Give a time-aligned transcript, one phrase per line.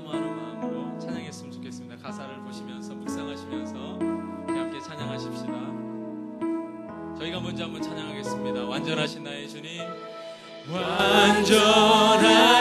[0.00, 1.96] 사모하는 마음으로 찬양했으면 좋겠습니다.
[1.96, 3.98] 가사를 보시면서 묵상하시면서
[4.48, 5.52] 함께 찬양하십시다.
[7.18, 8.64] 저희가 먼저 한번 찬양하겠습니다.
[8.64, 9.82] 완전하신 나의 주님.
[10.72, 12.60] 완전하신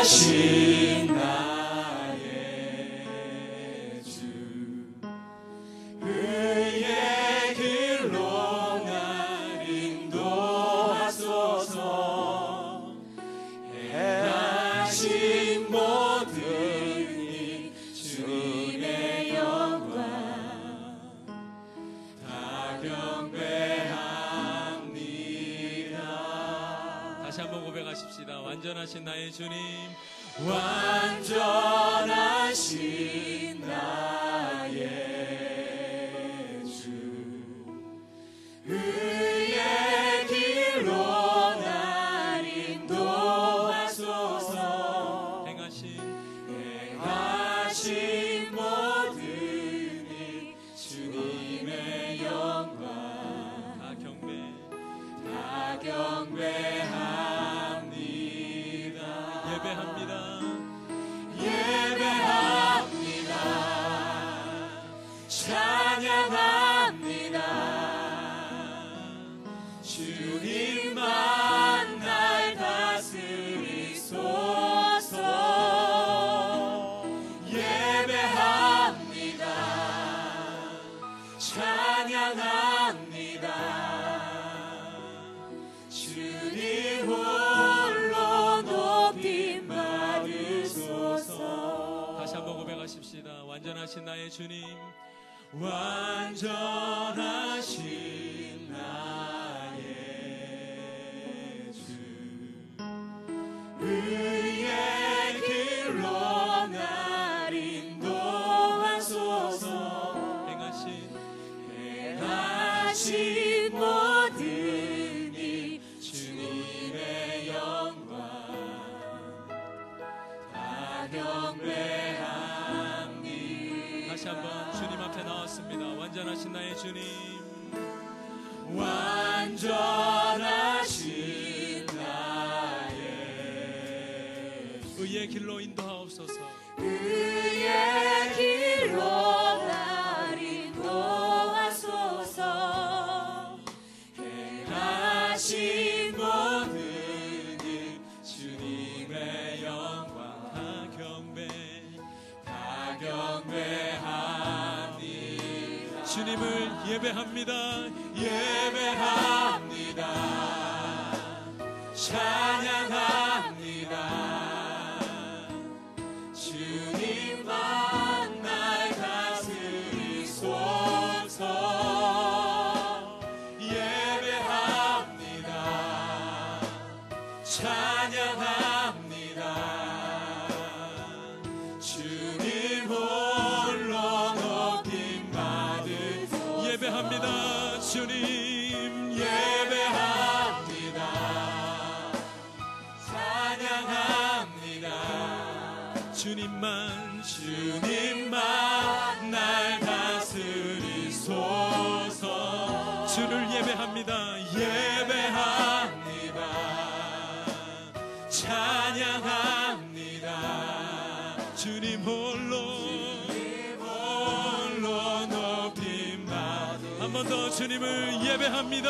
[211.59, 212.87] 주님 홀로
[213.27, 218.89] 주님 홀로 높임 받으 한번 더 주님을 예배합니다.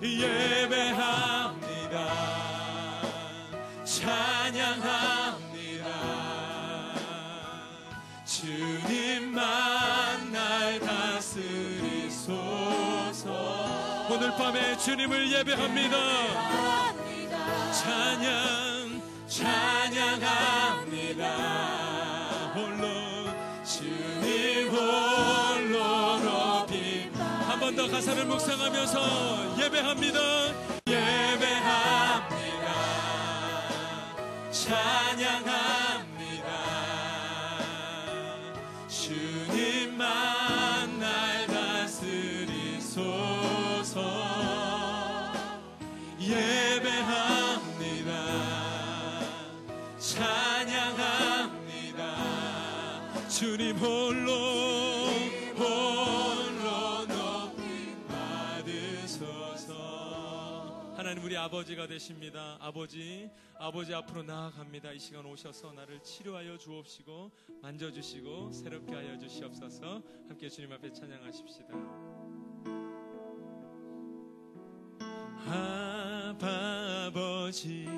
[0.00, 1.56] 예배합니다.
[3.84, 5.06] 찬양합니다.
[8.24, 9.42] 주님만
[10.30, 11.26] 날 다스리소서.
[14.08, 15.96] 오늘 밤에 주님을 예배합니다.
[17.72, 20.85] 찬양 찬양합니다.
[27.66, 30.20] 번 더 가사를 묵상하면서 예배합니다.
[30.86, 32.68] 예배합니다.
[34.52, 35.66] 찬양합니다.
[38.88, 40.06] 주님만
[41.00, 43.02] 날 다스리소서.
[46.20, 48.12] 예배합니다.
[49.98, 51.56] 찬양합니다.
[53.28, 54.25] 주님 홀로
[61.26, 62.56] 우리 아버지가 되십니다.
[62.60, 63.28] 아버지,
[63.58, 64.92] 아버지 앞으로 나아갑니다.
[64.92, 67.32] 이 시간 오셔서 나를 치료하여 주옵시고,
[67.62, 71.74] 만져주시고, 새롭게 하여 주시옵소서, 함께 주님 앞에 찬양하십시다.
[77.08, 77.88] 아버지,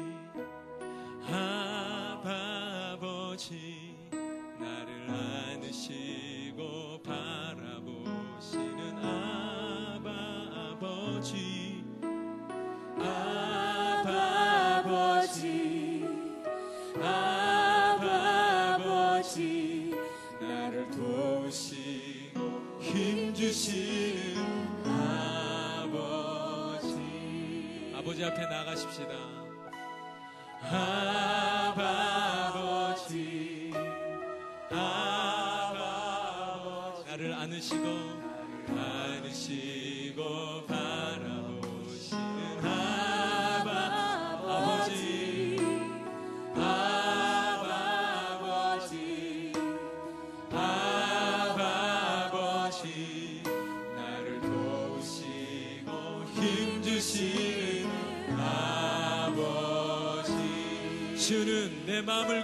[2.87, 3.95] 아버지,
[4.59, 8.97] 나를 안으시고 바라보시는
[10.73, 11.58] 아버지.
[23.49, 24.37] 주시는
[25.81, 27.01] 아버지.
[27.97, 29.09] 아버지 앞에 나가십시다.
[30.71, 31.81] 아버지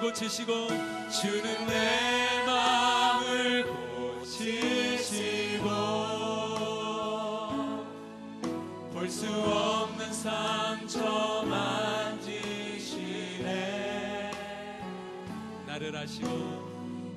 [0.04, 0.68] 고치시고
[1.08, 3.64] 주는 내 마음을
[4.20, 5.64] 고치시고
[8.92, 12.50] 볼 수 없는 상처 만지시네.
[15.66, 16.28] 나를 아시고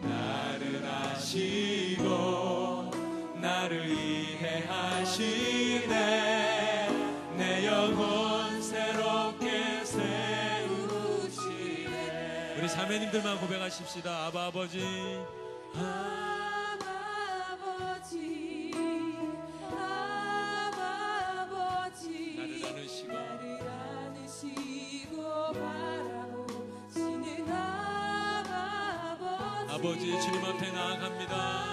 [0.03, 2.05] 나를 아시고
[3.41, 5.27] 나를 이해하시네
[12.87, 14.27] 자매님들만 고백하십시다.
[14.27, 14.79] 아바 아버지.
[17.75, 18.71] 아버지.
[21.35, 22.35] 아버지.
[22.37, 23.11] 나를 안으시고.
[23.11, 29.73] 나를 안으시고 바라보시는 아버지.
[29.73, 31.66] 아버지 주님 앞에 나아갑니다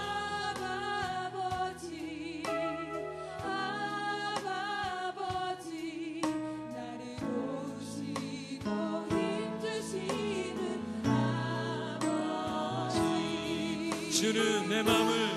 [14.75, 15.31] 내 마음을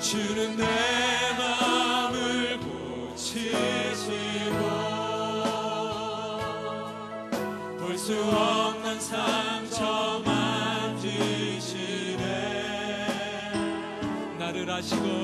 [0.00, 0.64] 주는 내
[1.36, 4.58] 마음을 고치시고
[7.80, 12.22] 볼 수 없는 상처 만 지시네.
[14.38, 15.23] 나를 아시고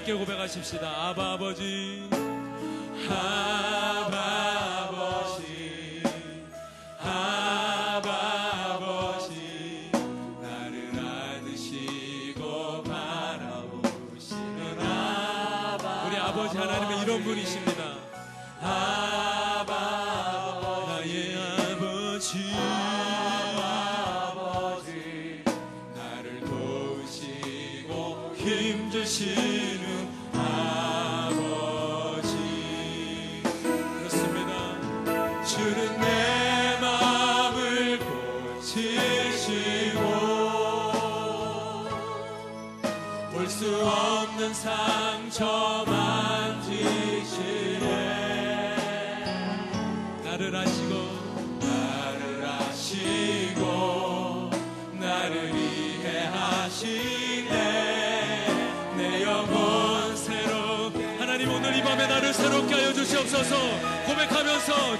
[0.00, 0.88] 함께 고백하십시다.
[0.88, 2.08] 아바 아버지.
[3.10, 3.69] 아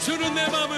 [0.00, 0.69] 고백하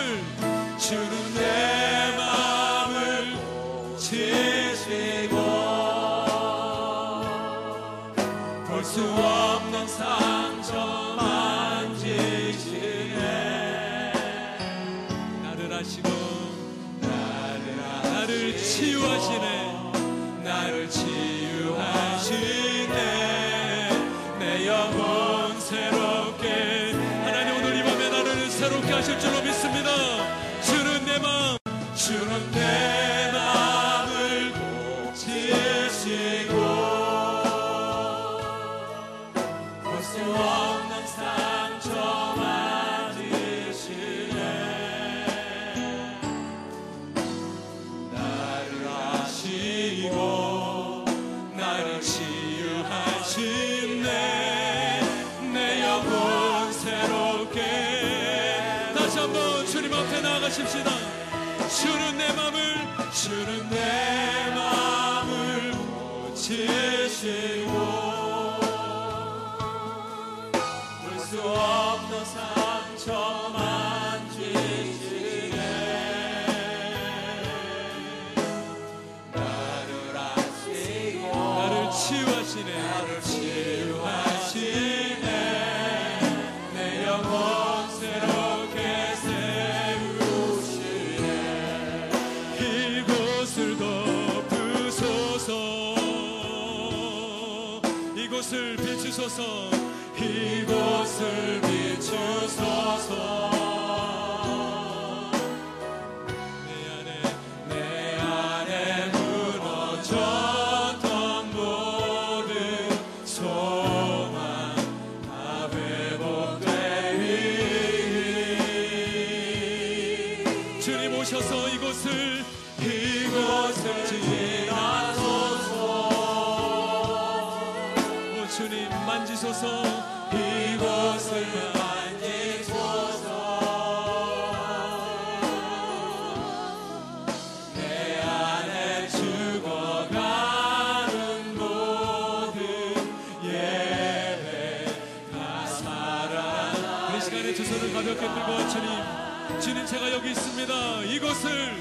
[148.02, 151.02] 가볍게 들고 주님 주님 제가 여기 있습니다.
[151.04, 151.73] 이곳을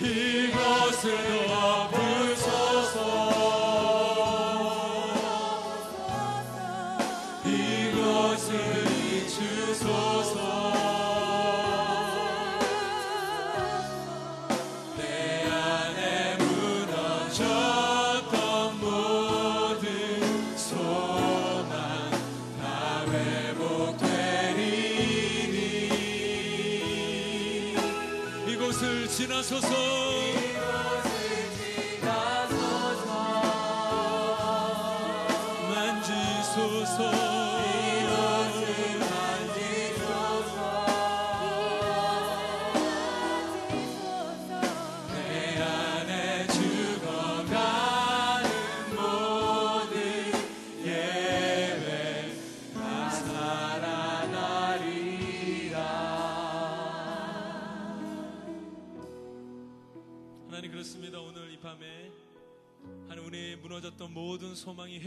[0.00, 2.13] 이곳을 덮으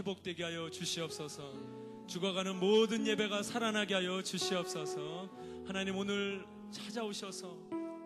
[0.07, 1.53] 회복되게 하여 주시옵소서.
[2.07, 5.29] 죽어가는 모든 예배가 살아나게 하여 주시옵소서.
[5.67, 7.57] 하나님 오늘 찾아오셔서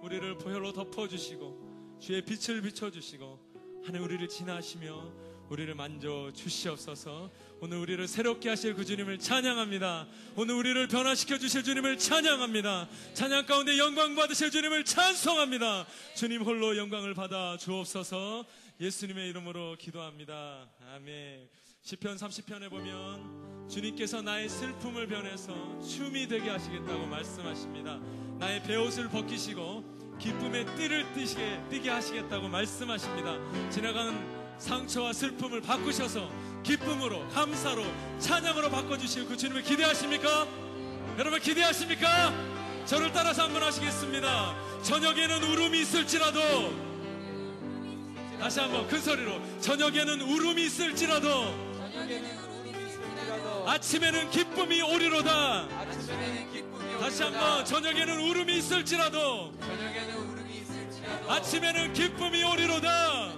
[0.01, 5.13] 우리를 보혈로 덮어주시고 주의 빛을 비춰주시고 하나님 우리를 지나시며
[5.49, 7.29] 우리를 만져 주시옵소서.
[7.59, 10.07] 오늘 우리를 새롭게 하실 그 주님을 찬양합니다.
[10.37, 12.89] 오늘 우리를 변화시켜 주실 주님을 찬양합니다.
[13.13, 15.85] 찬양 가운데 영광 받으실 주님을 찬송합니다.
[16.15, 18.45] 주님 홀로 영광을 받아 주옵소서.
[18.79, 20.67] 예수님의 이름으로 기도합니다.
[20.95, 27.99] 아멘 시편 30편에 보면 주님께서 나의 슬픔을 변해서 춤이 되게 하시겠다고 말씀하십니다
[28.37, 34.15] 나의 베옷을 벗기시고 기쁨의 띠를 띠시게, 띠게 하시겠다고 말씀하십니다 지나가는
[34.59, 36.29] 상처와 슬픔을 바꾸셔서
[36.61, 37.83] 기쁨으로 감사로
[38.19, 40.47] 찬양으로 바꿔주실 그 주님을 기대하십니까?
[41.17, 42.31] 여러분 기대하십니까?
[42.85, 46.39] 저를 따라서 한번 하시겠습니다 저녁에는 울음이 있을지라도
[48.39, 51.70] 다시 한번 큰 소리로 저녁에는 울음이 있을지라도
[53.67, 55.67] 아침에는 기쁨이 오리로다.
[56.99, 59.53] 다시 한번 저녁에는 울음이 있을지라도.
[61.27, 63.33] 아침에는 기쁨이 오리로다.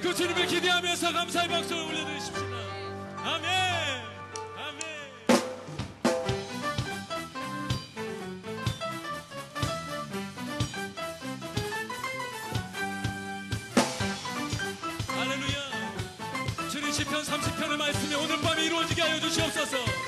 [0.00, 2.40] 그 주님을 기대하면서 감사의 박수를 올려드리십시다.
[3.22, 4.09] 아멘
[18.60, 19.99] 밤에 이루어지게 하여 주시옵소서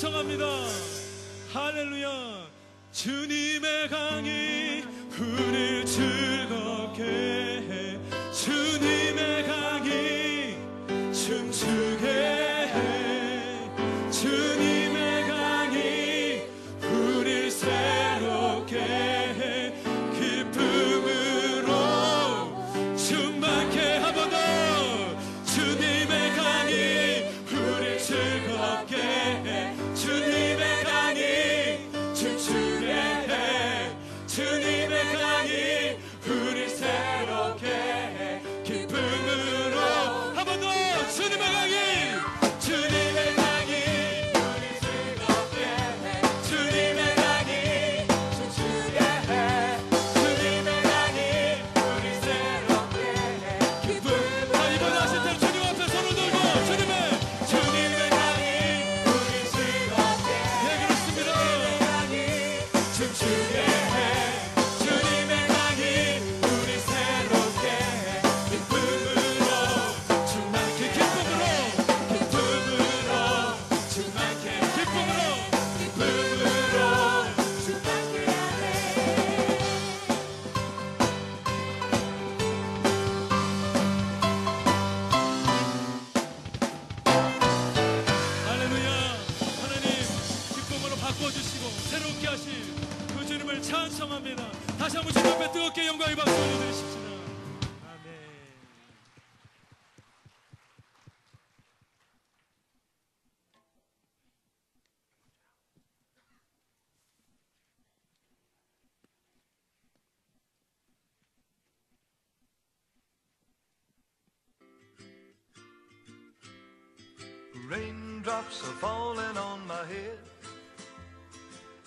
[0.00, 0.59] 청합니다.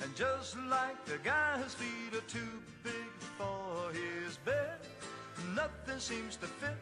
[0.03, 4.79] And just like the guy whose feet are too big for his bed,
[5.55, 6.75] nothing seems to fit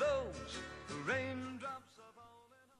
[0.00, 0.58] those
[1.06, 2.70] raindrops are falling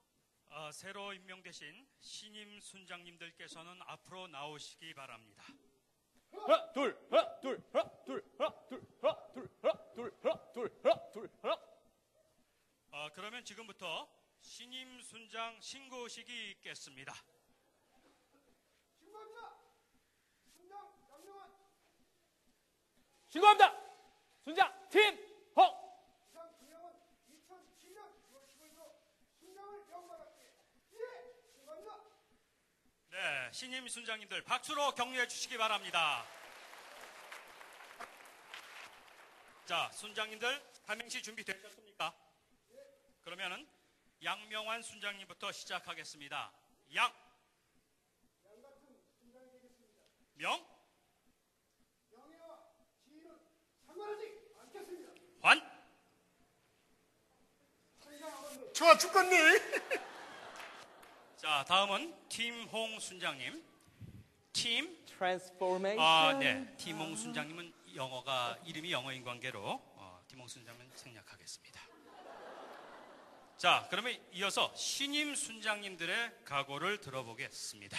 [0.50, 0.68] on.
[0.68, 5.44] 아, 새로 임명되신 신임 순장님들께서는 앞으로 나오시기 바랍니다.
[6.32, 11.10] 하나 둘 하나 둘 하나 둘 하나 둘 하나 둘 하나 둘 하나 둘 하나
[11.12, 11.56] 둘 하나
[12.90, 14.08] 아, 그러면 지금부터
[14.40, 17.14] 신임 순장 신고식이 있겠습니다.
[23.34, 23.74] 신고합니다
[24.44, 25.84] 순장 팀홍
[33.10, 36.24] 네, 신임 순장님들 박수로 격려해 주시기 바랍니다.
[39.64, 42.14] 자, 순장님들 삼행시 준비되셨습니까?
[43.22, 43.66] 그러면은
[44.22, 46.52] 양명환 순장님부터 시작하겠습니다.
[46.94, 47.12] 양.
[50.34, 50.74] 명.
[55.44, 55.60] 환.
[58.74, 59.36] 좋아 죽겠니?
[61.36, 63.62] 자, 다음은 팀홍 순장님.
[64.52, 65.04] 팀.
[65.06, 66.74] Transformation 아, 네.
[66.76, 71.80] 팀홍 순장님은 영어가 이름이 영어인 관계로 어, 팀홍 순장님은 생략하겠습니다.
[73.56, 77.96] 자, 그러면 이어서 신임 순장님들의 각오를 들어보겠습니다.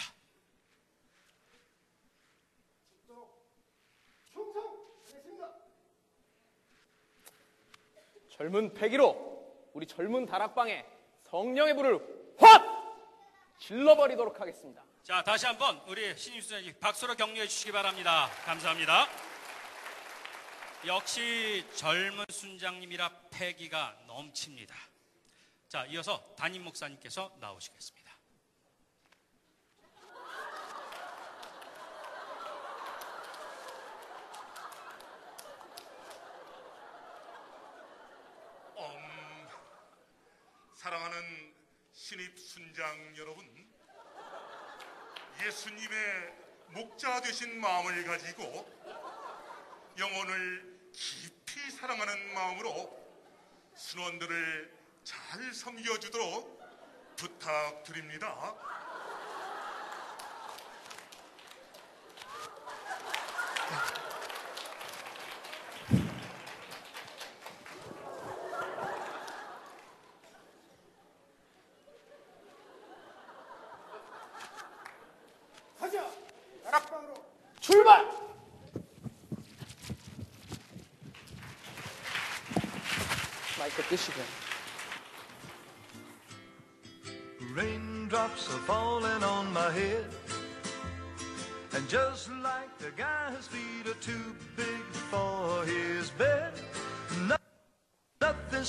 [8.30, 9.35] 젊은 패기로
[9.76, 10.84] 우리 젊은 다락방에
[11.24, 12.64] 성령의 불을 확
[13.60, 18.28] 질러버리도록 하겠습니다 자, 다시 한번 우리 신임 순장님 박수로 격려해 주시기 바랍니다.
[18.44, 19.08] 감사합니다.
[20.88, 24.76] 역시 젊은 순장님이라 패기가 넘칩니다.
[25.68, 28.12] 자, 이어서 담임 목사님께서 나오시겠습니다.
[38.80, 39.48] 음,
[40.74, 41.54] 사랑하는
[42.16, 43.46] 신입 순장 여러분,
[45.44, 46.34] 예수님의
[46.70, 48.66] 목자 되신 마음을 가지고
[49.98, 52.98] 영혼을 깊이 사랑하는 마음으로
[53.76, 56.58] 순원들을 잘 섬겨주도록
[57.18, 58.56] 부탁드립니다.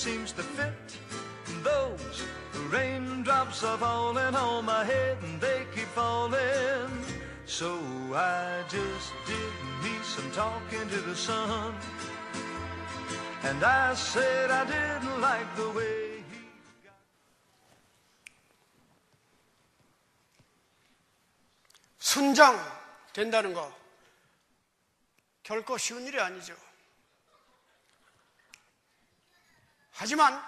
[0.07, 0.89] Seems to fit.
[1.65, 2.23] Those
[2.71, 6.91] raindrops are falling on my head and they keep falling.
[7.45, 7.71] So
[8.15, 11.75] I just did me some talking to the sun.
[13.43, 16.07] And I said I didn't like the way
[21.99, 22.57] 순장
[23.13, 23.61] 된다는 거
[25.43, 26.66] 결코 쉬운 일이 아니죠.
[29.99, 30.45] 하지만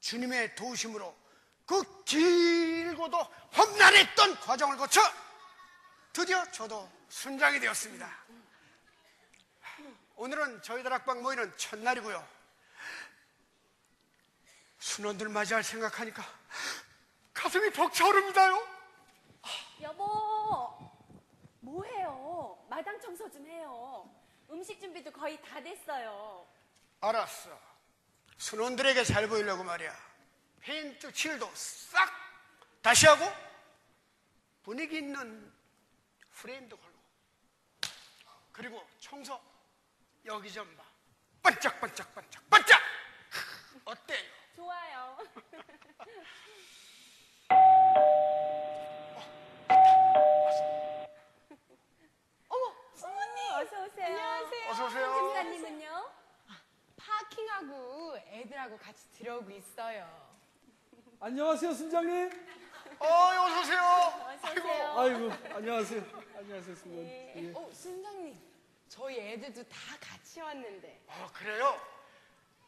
[0.00, 1.16] 주님의 도우심으로
[1.64, 3.16] 그 길고도
[3.56, 5.00] 험난했던 과정을 거쳐
[6.12, 8.06] 드디어 저도 순장이 되었습니다.
[10.16, 12.28] 오늘은 저희 다락방 모이는 첫날이고요.
[14.78, 16.22] 순원들 맞이할 생각하니까
[17.32, 18.68] 가슴이 벅차오릅니다요.
[19.80, 20.92] 여보,
[21.60, 22.62] 뭐해요?
[22.68, 24.08] 마당 청소 좀 해요.
[24.50, 26.46] 음식 준비도 거의 다 됐어요.
[27.00, 27.73] 알았어.
[28.38, 29.94] 순원들에게 잘 보이려고 말이야.
[30.60, 32.10] 페인트 칠도 싹
[32.82, 33.24] 다시 하고
[34.62, 35.52] 분위기 있는
[36.32, 36.98] 프레임도 걸고
[38.52, 39.40] 그리고 청소
[40.24, 40.84] 여기 좀 봐.
[41.42, 42.80] 반짝반짝 반짝 반짝
[43.84, 44.24] 어때요?
[44.56, 45.18] 좋아요.
[52.48, 53.52] 어머, 수모님.
[53.54, 54.06] 어서 오세요.
[54.06, 54.70] 안녕하세요.
[54.70, 55.13] 어서 오세요.
[57.54, 60.08] 파킹하고 애들하고 같이 들어오고 있어요.
[61.20, 62.30] 안녕하세요, 순장님.
[62.98, 63.80] 어, 어서 오세요.
[64.26, 64.98] 어서 오세요.
[64.98, 66.02] 아이고, 안녕하세요.
[66.36, 67.04] 안녕하세요, 순장.
[67.04, 67.52] 예.
[67.54, 68.38] 어, 순장님.
[68.88, 71.00] 저희 애들도 다 같이 왔는데.
[71.06, 71.80] 어, 그래요?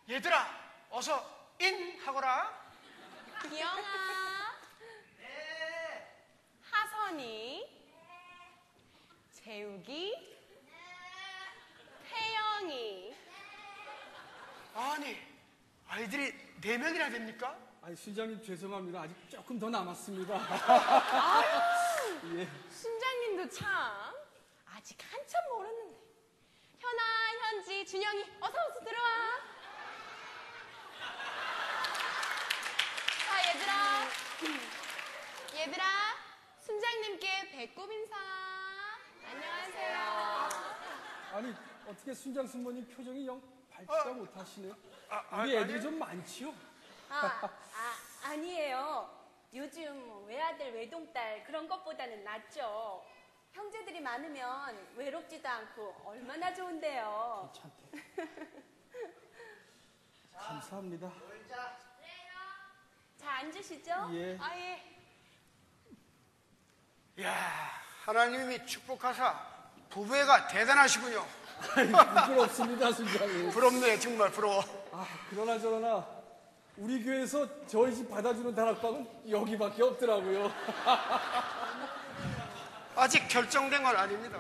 [0.08, 0.46] 얘들아,
[0.90, 2.70] 어서 인 하거라.
[3.50, 3.82] 기영아.
[6.70, 7.76] 하선이.
[9.32, 10.36] 재욱이.
[12.08, 13.15] 태영이.
[14.78, 15.16] 아니,
[15.88, 17.56] 아이들이 네 명이나 됩니까?
[17.80, 19.00] 아니, 순장님 죄송합니다.
[19.00, 20.34] 아직 조금 더 남았습니다.
[22.36, 22.46] 예.
[22.68, 24.14] 순장님도 참.
[24.66, 25.96] 아직 한참 멀었는데.
[26.78, 27.02] 현아,
[27.40, 29.08] 현지, 준영이, 어서 어서 들어와.
[33.26, 33.72] 자, 얘들아.
[35.54, 35.84] 얘들아,
[36.60, 38.14] 순장님께 배꼽 인사.
[39.24, 39.98] 안녕하세요.
[41.32, 41.54] 아니,
[41.86, 43.40] 어떻게 순장 순모님 표정이 영
[43.76, 44.72] 밝지가 못하시네.
[45.10, 45.82] 아, 우리 아, 애들이 아니.
[45.82, 46.54] 좀 많지요?
[47.10, 49.14] 아, 아, 아니에요.
[49.54, 53.04] 요즘 외아들, 외동딸 그런 것보다는 낫죠.
[53.52, 57.50] 형제들이 많으면 외롭지도 않고 얼마나 좋은데요.
[57.54, 58.26] 괜찮대.
[60.36, 61.10] 감사합니다.
[63.16, 63.90] 자, 앉으시죠.
[64.12, 64.38] 예.
[64.40, 64.82] 아, 예.
[67.18, 67.32] 이야,
[68.04, 69.34] 하나님이 축복하사
[69.88, 71.26] 부부애가 대단하시군요.
[71.60, 73.50] 부끄럽습니다, 순장님.
[73.50, 74.62] 부럽네, 정말 부러워.
[74.92, 76.06] 아, 그러나 저러나
[76.76, 80.52] 우리 교회에서 저희 집 받아주는 다락방은 여기밖에 없더라고요.
[82.96, 84.38] 아직 결정된 건 아닙니다.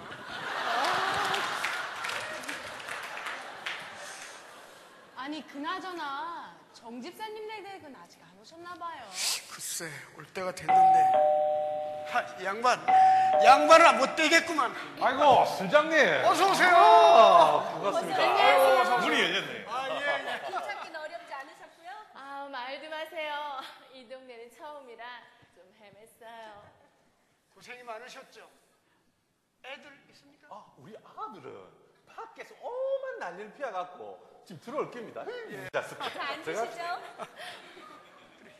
[5.16, 9.02] 아니, 그나저나 정 집사님네 댁은 아직 안 오셨나 봐요.
[9.50, 11.12] 글쎄, 올 때가 됐는데.
[12.06, 12.78] 하, 양반,
[13.44, 14.72] 양반은 못 되겠구만.
[15.00, 16.70] 아이고 순장님 어서 오세요.
[17.72, 18.96] 반갑습니다.
[18.98, 19.66] 문이 열렸네.
[19.68, 20.40] 아, 예, 예.
[20.46, 21.90] 길 찾기는 어렵지 않으셨고요.
[22.14, 23.60] 아, 말도 마세요.
[23.92, 25.04] 이 동네는 처음이라
[25.54, 26.62] 좀 헤맸어요.
[27.54, 28.48] 고생이 많으셨죠?
[29.64, 30.48] 애들 있습니까?
[30.50, 31.66] 아, 우리 아들은
[32.06, 35.24] 밖에서 오만 난리를 피워갖고 지금 들어올 겁니다.
[35.72, 35.84] 자,
[36.30, 37.02] 앉으시죠.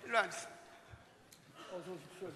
[0.04, 0.56] 일로 앉으세요.
[1.72, 2.28] 어서 오십시오.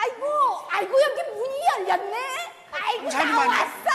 [0.00, 0.26] 아이고,
[0.70, 2.68] 아이고 여기 문이 열렸네.
[2.72, 3.58] 아이고 공사님 나 아니야?
[3.58, 3.90] 왔어.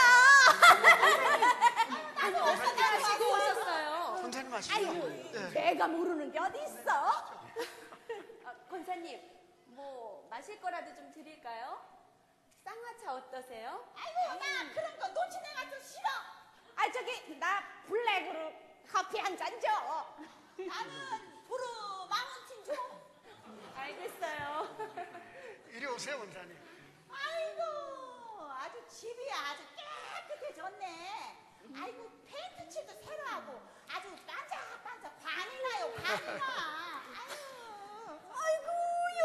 [2.20, 4.16] 아이고 어서 나가시고 오셨어요.
[4.20, 4.92] 선생님 하시죠.
[5.32, 5.50] 네.
[5.72, 6.90] 내가 모르는 게 어디 있어?
[8.44, 9.20] 아, 권사님,
[9.66, 11.80] 뭐 마실 거라도 좀 드릴까요?
[12.64, 13.84] 쌍화차 어떠세요?
[13.96, 16.08] 아이고 나 그런 거 놓치는 아주 싫어.
[16.76, 18.52] 아 저기 나 블랙으로
[18.92, 19.68] 커피 한 잔 줘.
[20.56, 20.92] 나는
[21.48, 21.62] 부르
[22.08, 22.72] 마운틴 줘.
[23.76, 24.76] 알겠어요.
[25.74, 26.56] 이리 오세요, 원사님.
[27.10, 27.62] 아이고
[28.52, 29.60] 아주 집이 아주
[30.28, 30.86] 깨끗해졌네.
[31.76, 36.44] 아이고 페인트 칠도 새로 하고 아주 반짝반짝 관이 나요 관이 나.
[37.10, 38.20] 아유.
[38.30, 38.68] 아이고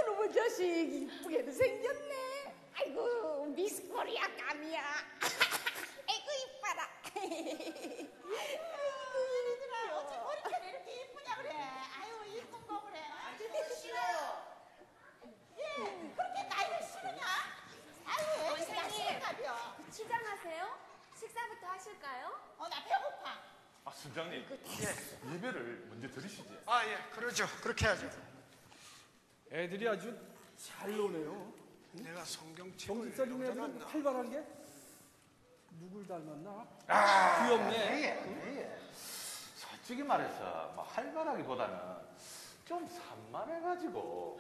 [0.02, 2.56] 여러분 자식 이쁘게도 생겼네.
[2.80, 4.82] 아이고 미스 코리아 감이야.
[6.10, 6.90] 아이고 이뻐라.
[20.00, 20.78] 시장하세요?
[21.20, 22.28] 식사부터 하실까요?
[22.58, 23.38] 어, 나 배고파.
[23.84, 24.46] 아, 순장님.
[24.50, 26.58] 예, 예배를 먼저 드리시지.
[26.66, 27.46] 아, 예, 그러죠.
[27.62, 28.10] 그렇게 해야죠.
[29.52, 30.18] 애들이 아주
[30.56, 31.54] 잘 노네요.
[31.92, 34.42] 내가 성경 정직사님 애들은 활발한 게
[35.82, 36.66] 누굴 닮았나?
[36.88, 37.76] 아, 귀엽네.
[38.02, 38.80] 예, 예.
[38.94, 41.78] 솔직히 말해서 뭐 활발하기보다는
[42.64, 44.40] 좀 산만해가지고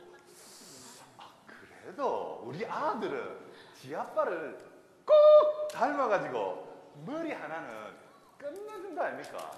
[1.17, 4.68] 아, 그래도 우리 아들은 지 아빠를
[5.09, 7.97] 꼭 닮아가지고 머리 하나는
[8.37, 9.51] 끝내준 거 아닙니까?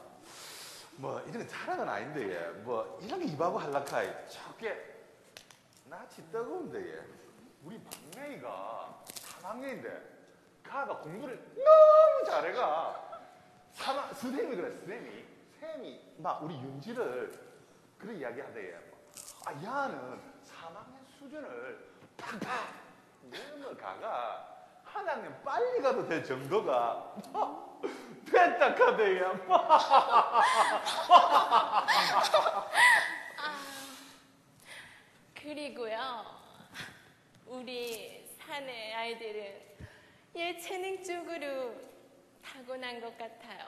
[0.95, 2.47] 뭐 이런 건 자랑은 아닌데 예.
[2.61, 5.03] 뭐 이런 게 입하고 할라카이 저게
[5.85, 7.05] 낯이 뜨거운데 예.
[7.63, 9.03] 우리 막내이가
[9.41, 10.01] 3학년인데
[10.63, 13.21] 가가 공부를 너무 잘해가
[13.73, 15.25] 사마, 스쌤이 그래 스쌤이
[15.59, 17.31] 쌤이 막 우리 윤지를
[17.97, 18.79] 그런 이야기 하대
[19.45, 22.49] 아 야는 3학년 수준을 팍팍
[23.23, 24.50] 넘어가가
[24.93, 27.15] 한 학년 빨리 가도 될 정도가
[28.31, 29.31] 됐다 카대 야
[35.41, 36.23] 그리고요,
[37.47, 39.59] 우리 사내 아이들은
[40.35, 41.73] 예체능 쪽으로
[42.45, 43.65] 타고난 것 같아요.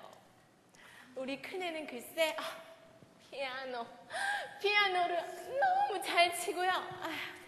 [1.16, 2.44] 우리 큰애는 글쎄, 아,
[3.32, 3.88] 피아노,
[4.62, 6.70] 피아노를 너무 잘 치고요.
[6.70, 7.43] 아휴,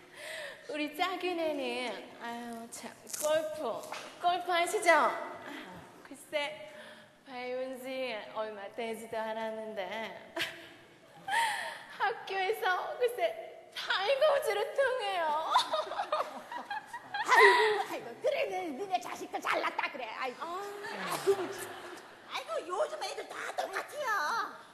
[0.69, 0.95] 우리
[1.39, 3.88] 애는, 아유, 참, 골프,
[4.21, 4.51] 골프?
[4.51, 5.12] 아휴,
[6.04, 6.71] 글쎄,
[7.25, 10.34] 배운 지 얼마 되지도 않았는데,
[11.97, 15.51] 학교에서 글쎄 타이거우즈를 통해요.
[17.28, 20.06] 아이고, 아이고, 그래, 너, 너네 자식들 잘났다, 그래.
[20.17, 20.43] 아이고.
[20.43, 21.47] 아이고,
[22.32, 24.65] 아이고, 요즘 애들 다 똑같아요.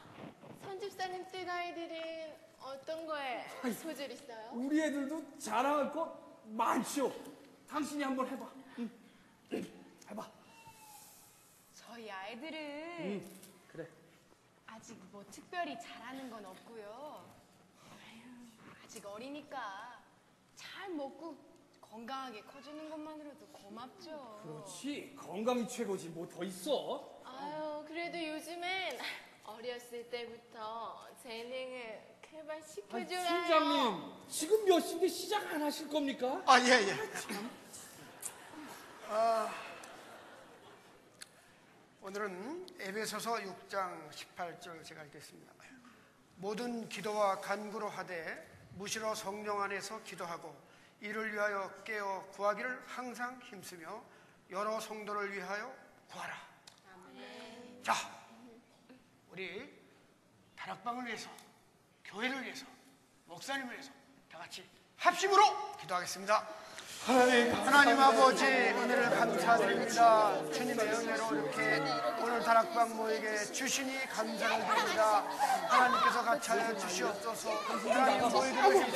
[0.64, 4.52] 선집사님 댁 아이들은 어떤 거에 소질 있어요?
[4.54, 7.14] 우리 애들도 자랑할 거 많죠.
[7.68, 8.50] 당신이 한번 해봐.
[8.80, 8.90] 응.
[10.10, 10.30] 해봐.
[11.74, 12.58] 저희 아이들은
[13.00, 13.40] 응.
[13.72, 13.88] 그래.
[14.68, 17.26] 아직 뭐 특별히 잘하는 건 없고요.
[17.82, 18.22] 아유,
[18.84, 20.00] 아직 어리니까
[20.56, 21.36] 잘 먹고
[21.82, 24.40] 건강하게 커지는 것만으로도 고맙죠.
[24.44, 25.16] 그렇지.
[25.18, 26.10] 건강이 최고지.
[26.10, 27.22] 뭐 더 있어?
[27.26, 28.98] 아유, 그래도 요즘엔
[29.44, 33.06] 어렸을 때부터 재능을 아니, 개발시켜줘요.
[33.08, 36.42] 팀장님, 지금 몇 시인데 시작 안 하실 겁니까?
[36.46, 36.96] 아, 예, 예.
[39.10, 39.54] 아,
[42.02, 45.52] 오늘은 에베소서 6장 18절 제가 읽겠습니다.
[46.38, 50.56] 모든 기도와 간구로 하되 무시로 성령 안에서 기도하고
[51.02, 54.04] 이를 위하여 깨어 구하기를 항상 힘쓰며
[54.50, 55.76] 여러 성도를 위하여
[56.10, 56.36] 구하라.
[57.84, 57.94] 자,
[59.30, 59.72] 우리
[60.56, 61.30] 다락방을 위해서,
[62.12, 62.66] 교회를 위해서,
[63.26, 63.92] 목사님을 위해서
[64.30, 66.48] 다 같이 합심으로 기도하겠습니다.
[67.04, 70.34] 하나님 아버지 오늘을 감사드립니다.
[70.54, 71.84] 주님의 은혜로 이렇게
[72.22, 75.24] 오늘 다락방 모에게 주시니 감사를 드립니다.
[75.68, 77.50] 하나님께서 같이 하여 주시옵소서.
[77.90, 78.94] 하나님 모이들을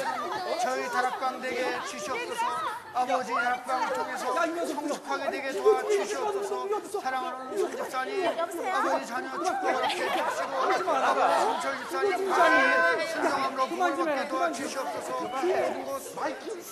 [0.62, 2.46] 저희 다락방 되게 주시옵소서.
[2.94, 4.34] 아버지 다락방을 통해서
[4.68, 7.02] 성숙하게 되게 도와주시옵소서.
[7.02, 8.40] 사랑하는 손 집사님
[8.72, 15.22] 아버지 자녀 축복을 얻게 해주시고 아버지 손철 집사님 순종함으로 복을 받게 도와주시옵소서.
[15.22, 16.02] 모든 것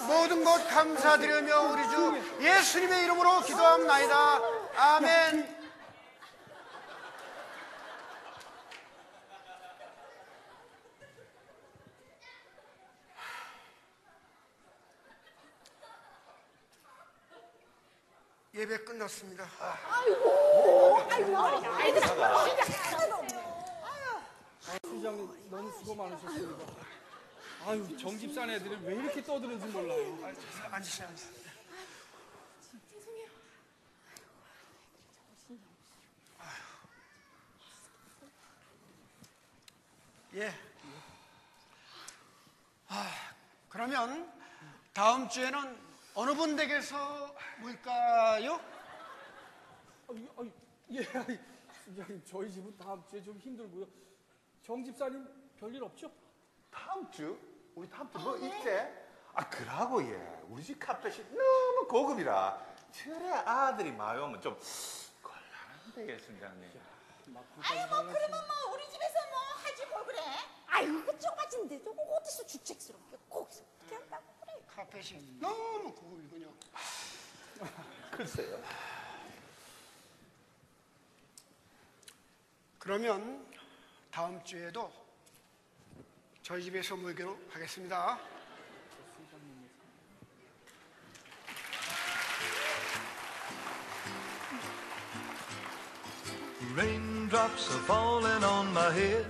[0.08, 4.41] 모든 것 감사드 리며 우리 주 예수님의 이름으로 기도합나이다.
[4.75, 5.63] 아멘.
[18.56, 19.45] 예배 끝났습니다.
[24.83, 26.65] 팀장님, 너무 수고 많으셨습니다.
[27.65, 30.19] 아유, 정집산 애들이 왜 이렇게 떠드는지 몰라요.
[30.69, 31.43] 앉으세요, 앉으세요.
[40.35, 40.51] 예.
[42.87, 43.11] 아,
[43.69, 44.31] 그러면
[44.91, 45.77] 다음 주에는
[46.15, 48.59] 어느 분 댁에서 모일까요?
[50.09, 50.51] 아유, 아유,
[50.91, 51.37] 예, 아유,
[51.85, 53.85] 팀장님, 저희 집은 다음 주에 좀 힘들고요.
[54.63, 55.27] 정 집사님
[55.59, 56.11] 별일 없죠?
[56.71, 57.52] 다음 주?
[57.76, 58.69] 우리 다음 주뭐 있지?
[59.34, 64.60] 아 그러고 예 우리 집 카펫이 너무 고급이라 철에 아들이 오면 좀
[65.21, 66.71] 곤란한데 예 순장님
[67.62, 70.19] 아유, 뭐, 그러면 뭐, 우리 집에서 뭐 하지 뭘 그래?
[70.67, 74.54] 아이고, 그 좁아진데 도 어디서 주책스럽게 거기서 어떻게 한다고 그래?
[74.67, 76.54] 카펫이 너무 고급이군요.
[78.12, 78.62] 글쎄요
[82.78, 83.48] 그러면
[84.12, 84.92] 다음 주에도
[86.44, 88.19] 저희 집에서 모이기로 하겠습니다.
[96.75, 99.25] Raindrops raindrops are falling on my head.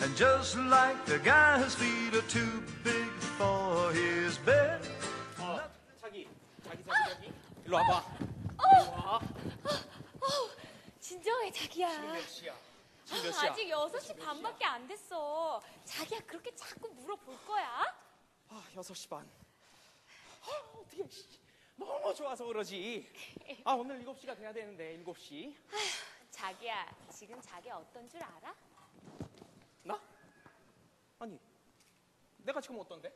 [0.00, 4.80] And just like the guy whose feet are too big for his bed.
[6.00, 6.28] 자기,
[6.64, 7.32] 자기, 자기, 자기.
[7.66, 8.04] 일로 와봐.
[11.00, 12.00] 진정해, 자기야.
[12.00, 12.54] 몇 시야?
[13.10, 13.50] 지금 몇 아, 시야?
[13.50, 15.60] 아직 6시 반밖에 안 됐어.
[15.84, 17.84] 자기야, 그렇게 자꾸 물어볼 거야?
[18.48, 19.28] 아, 6시 반.
[20.42, 21.40] 아, 어떻게, 씨.
[21.76, 23.10] 너무 좋아서 그러지.
[23.64, 25.52] 아, 오늘 7시가 돼야 되는데, 7시.
[26.30, 28.54] 자기야, 지금 자기 어떤 줄 알아?
[29.82, 30.00] 나?
[31.18, 31.38] 아니,
[32.38, 33.12] 내가 지금 어떤데?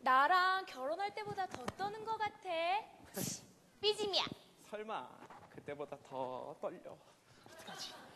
[0.00, 2.48] 나랑 결혼할 때보다 더 떠는 것 같아.
[3.80, 4.24] 삐짐이야.
[4.68, 5.08] 설마,
[5.50, 6.96] 그때보다 더 떨려.
[7.46, 8.07] 어떡하지?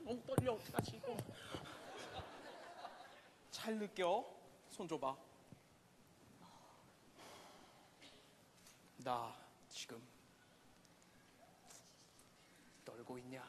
[0.00, 1.16] 아, 너무 떨려, 어떡하지, 이거.
[3.50, 4.24] 잘 느껴.
[4.70, 5.16] 손 줘봐.
[8.98, 9.34] 나
[9.68, 10.00] 지금
[12.84, 13.42] 떨고 있냐?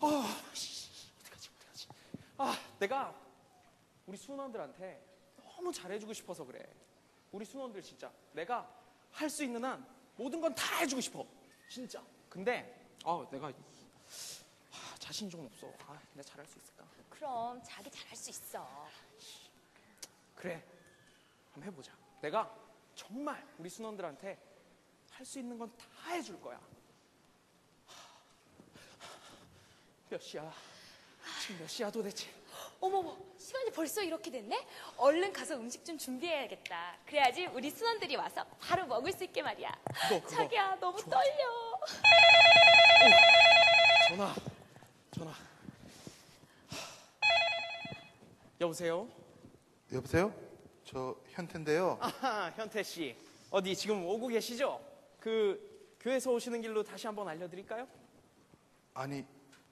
[0.00, 1.88] 아, 씨, 어떡하지, 어떡하지?
[2.38, 3.14] 아, 내가
[4.06, 5.04] 우리 순원들한테
[5.36, 6.64] 너무 잘해주고 싶어서 그래.
[7.32, 8.68] 우리 순원들 진짜 내가
[9.12, 11.26] 할 수 있는 한 모든 건 다 해주고 싶어.
[11.68, 12.02] 진짜.
[12.28, 13.52] 근데 아, 내가 아,
[15.10, 15.66] 자신이 좀 없어.
[15.88, 16.84] 아, 내가 잘할 수 있을까?
[17.08, 18.88] 그럼 자기 잘할 수 있어.
[20.36, 20.62] 그래.
[21.52, 21.92] 한번 해보자.
[22.22, 22.48] 내가
[22.94, 24.38] 정말 우리 순원들한테
[25.10, 26.60] 할 수 있는 건 다 해줄 거야.
[30.08, 30.48] 몇 시야?
[31.42, 32.30] 지금 몇 시야 도대체?
[32.80, 34.64] 어머머, 시간이 벌써 이렇게 됐네?
[34.96, 36.98] 얼른 가서 음식 좀 준비해야겠다.
[37.04, 39.70] 그래야지 우리 순원들이 와서 바로 먹을 수 있게 말이야.
[40.08, 40.28] 그거, 그거.
[40.28, 41.10] 자기야, 너무 좋아.
[41.10, 41.80] 떨려.
[44.08, 44.34] 전화.
[45.20, 45.34] 전화.
[48.58, 49.06] 여보세요?
[49.92, 50.34] 여보세요?
[50.82, 51.98] 저 현태인데요.
[52.00, 53.14] 아하, 현태 씨.
[53.50, 54.80] 어디 지금 오고 계시죠?
[55.20, 57.86] 그 교회에서 오시는 길로 다시 한번 알려드릴까요?
[58.94, 59.26] 아니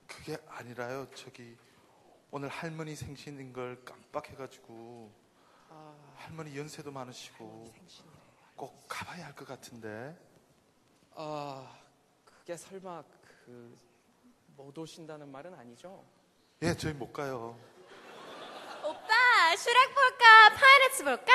[0.06, 1.08] 그게 아니라요.
[1.14, 1.56] 저기
[2.30, 5.10] 오늘 할머니 생신인 걸 깜빡해가지고
[6.16, 7.72] 할머니 연세도 많으시고
[8.54, 10.14] 꼭 가봐야 할 것 같은데.
[11.14, 11.74] 아,
[12.26, 13.02] 그게 설마
[13.46, 13.87] 그
[14.58, 16.04] 못 오신다는 말은 아니죠?
[16.62, 17.56] 예, 저희 못 가요.
[18.84, 20.48] 오빠, 슈렉 볼까?
[20.56, 21.32] Pirates 볼까?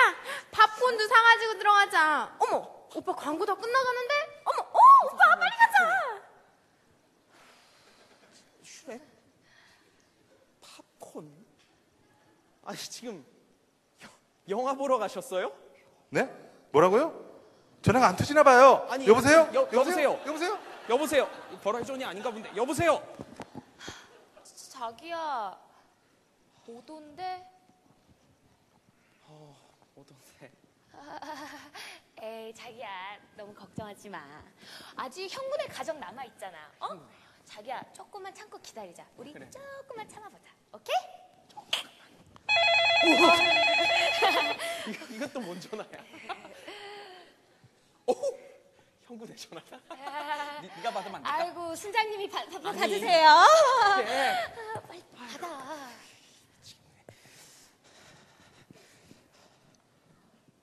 [0.51, 2.35] 팝콘도 사가지고 들어가자.
[2.39, 4.13] 어머, 오빠 광고 다 끝나가는데?
[4.43, 6.21] 어머, 어, 오빠 빨리 가자.
[8.63, 9.01] 슈렉?
[10.99, 11.33] 팝콘?
[12.65, 13.25] 아니 지금
[14.03, 14.09] 여-
[14.49, 15.53] 영화 보러 가셨어요?
[16.09, 16.25] 네?
[16.73, 17.23] 뭐라고요?
[17.81, 18.85] 전화가 안 터지나 봐요.
[18.89, 19.49] 아니, 여보세요?
[19.53, 19.73] 여- 여보세요?
[20.11, 20.19] 여보세요?
[20.27, 20.72] 여보세요?
[21.61, 23.01] 버라이존이 아닌가 본데 여보세요?
[24.69, 25.57] 자기야,
[26.65, 27.47] 못 온대?
[29.21, 29.55] 어,
[29.95, 30.51] 오던데
[32.21, 34.43] 에이, 자기야, 너무 걱정하지 마.
[34.95, 36.71] 아직 형군의 가정 남아 있잖아.
[36.79, 37.07] 어?
[37.45, 39.05] 자기야, 조금만 참고 기다리자.
[39.17, 39.49] 우리 그래.
[39.49, 40.49] 조금만 참아보자.
[40.73, 40.95] 오케이?
[44.89, 45.89] 이거, 이것도 뭔 전화야?
[48.07, 48.13] 오!
[49.19, 49.77] 전화다?
[50.61, 51.37] 니, 네가 받으면 안 될까?
[51.37, 52.79] 아이고, 순장님이 받, 받, 아니.
[52.79, 53.27] 받으세요.
[53.29, 55.89] 아, 빨리 받아.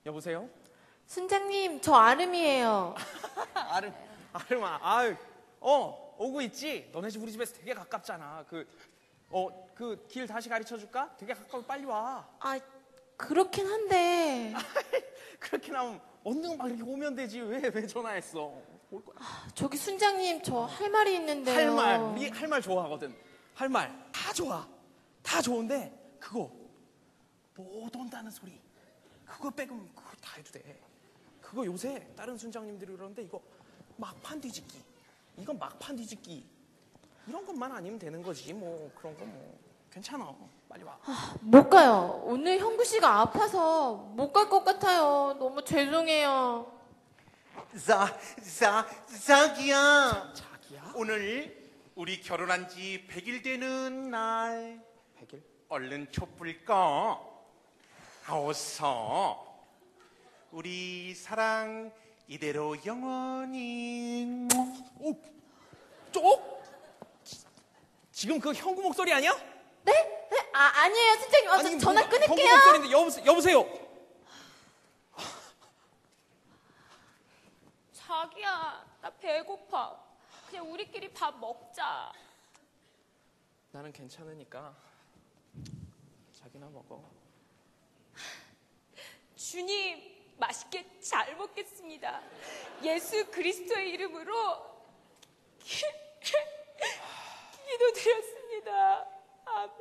[0.07, 0.49] 여보세요?
[1.07, 2.95] 순장님, 저 아름이에요.
[3.55, 3.95] 아름,
[4.33, 5.17] 아름아, 아유,
[5.61, 6.89] 어, 오고 있지?
[6.93, 8.45] 너네 집 우리 집에서 되게 가깝잖아.
[8.49, 8.67] 그,
[9.31, 11.15] 어, 그 길 다시 가르쳐 줄까?
[11.17, 12.27] 되게 가까워, 빨리 와.
[12.41, 12.59] 아,
[13.17, 14.55] 그렇긴 한데.
[15.39, 17.41] 그렇게 나오면 언능 막 이렇게 오면 되지.
[17.41, 18.53] 왜, 왜 전화했어?
[18.91, 19.17] 올 거야.
[19.55, 21.55] 저기 순장님, 저 할 말이 있는데요.
[21.57, 23.15] 할 말, 우리 할 말 좋아하거든.
[23.55, 24.67] 할 말 다 좋아.
[25.23, 26.51] 다 좋은데 그거
[27.57, 28.59] 못 온다는 소리.
[29.27, 30.81] 그거 빼고는 그거 다 해도 돼.
[31.41, 33.41] 그거 요새 다른 순장님들이 그러는데 이거
[33.97, 34.83] 막판 뒤집기.
[35.39, 36.45] 이건 막판 뒤집기.
[37.27, 38.53] 이런 것만 아니면 되는 거지.
[38.53, 39.59] 뭐 그런 거 뭐
[39.91, 40.35] 괜찮아.
[40.71, 40.97] 빨리 와.
[41.41, 42.23] 못 가요.
[42.27, 45.35] 오늘 형구 씨가 아파서 못 갈 것 같아요.
[45.39, 46.73] 너무 죄송해요.
[47.85, 48.17] 자,
[48.59, 48.87] 자,
[49.27, 50.33] 자기야.
[50.33, 50.93] 자기야?
[50.95, 54.81] 오늘 우리 결혼한 지 100일 되는 날.
[55.21, 55.43] 100일?
[55.69, 57.21] 얼른 촛불 꺼.
[58.29, 59.45] 아, 어서.
[60.53, 61.93] 우리 사랑
[62.29, 64.47] 이대로 영원히.
[65.01, 65.17] 오,
[66.13, 66.63] 쪽?
[68.13, 69.33] 지금 그 형구 목소리 아니야?
[69.83, 69.93] 네?
[70.31, 70.51] 네?
[70.53, 71.51] 아, 아니에요, 순장님.
[71.51, 72.55] 어, 저 전화 뭐, 끊을게요.
[72.55, 73.27] 목소리인데 여보세요.
[73.27, 73.81] 여보세요.
[77.93, 79.99] 자기야, 나 배고파.
[80.49, 82.13] 그냥 우리끼리 밥 먹자.
[83.71, 84.75] 나는 괜찮으니까
[86.33, 87.05] 자기나 먹어.
[89.37, 92.21] 주님, 맛있게 잘 먹겠습니다.
[92.83, 94.71] 예수 그리스도의 이름으로.
[99.53, 99.81] 아멘.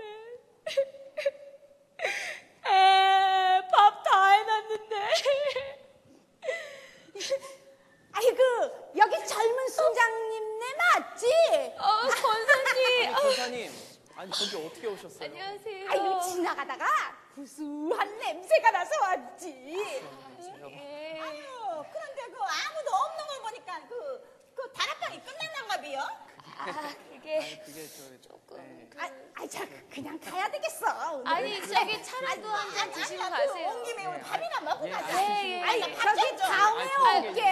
[2.65, 4.95] 에, 밥 다 해놨는데.
[8.11, 11.27] 아이고, 그, 여기 젊은 순장님네 맞지?
[11.77, 13.05] 어, 어 권사님.
[13.05, 13.19] 아니, 어.
[13.19, 13.71] 선생님.
[14.15, 15.25] 아니, 거기 어떻게 오셨어요?
[15.29, 15.89] 안녕하세요.
[15.91, 16.85] 아이고, 지나가다가
[17.35, 19.47] 구수한 냄새가 나서 왔지.
[19.47, 19.51] 아,
[20.69, 21.19] 예.
[21.21, 23.93] 아유, 그런데 그 아무도 없는 걸 보니까 그,
[24.55, 25.99] 그 다락방이 끝났나 봐요?
[26.57, 26.65] 아,
[27.37, 28.89] 그게 그게 저 조금.
[28.97, 31.21] 아, 아, 자, 그냥 가야 되겠어.
[31.25, 33.67] 아니, 저기 차라도 아니, 한잔 드시고 아니, 가세요.
[33.69, 35.21] 온 김에 우리 밥이나 먹고 예, 가자.
[35.23, 35.95] 예, 예, 아니, 예.
[35.95, 37.43] 저기 다음에 아니, 올게.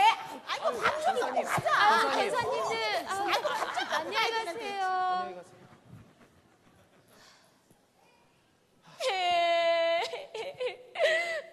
[0.48, 1.72] 아이고, 밥 좀 먹고 가자.
[1.74, 2.32] 아, 선생님.
[2.34, 3.08] 간사님들.
[3.08, 4.84] 아, 밥좀 안녕히 가세요.
[4.84, 5.58] 안녕히 가세요.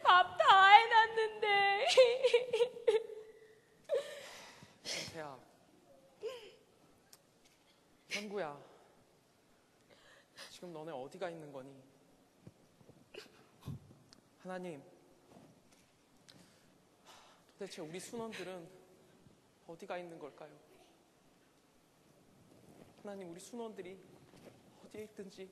[0.03, 1.87] 밥 다 해놨는데.
[5.13, 5.39] 태야.
[8.11, 8.57] 현구야.
[10.51, 11.73] 지금 너네 어디가 있는 거니?
[14.39, 14.83] 하나님.
[17.53, 18.69] 도대체 우리 순원들은
[19.69, 20.51] 어디가 있는 걸까요?
[23.03, 23.97] 하나님 우리 순원들이
[24.85, 25.49] 어디에 있든지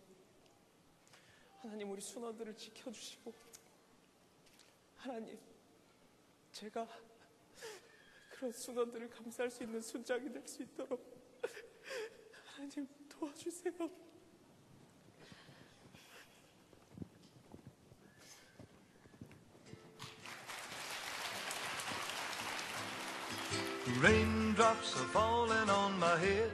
[1.60, 3.32] 하나님 우리 순원들을 지켜주시고
[4.96, 5.38] 하나님
[6.50, 6.88] 제가
[8.30, 11.00] 그런 순원들을 감쌀 수 있는 순장이 될 수 있도록
[12.46, 14.11] 하나님 도와주세요.
[24.82, 26.50] Raindrops are falling on my head.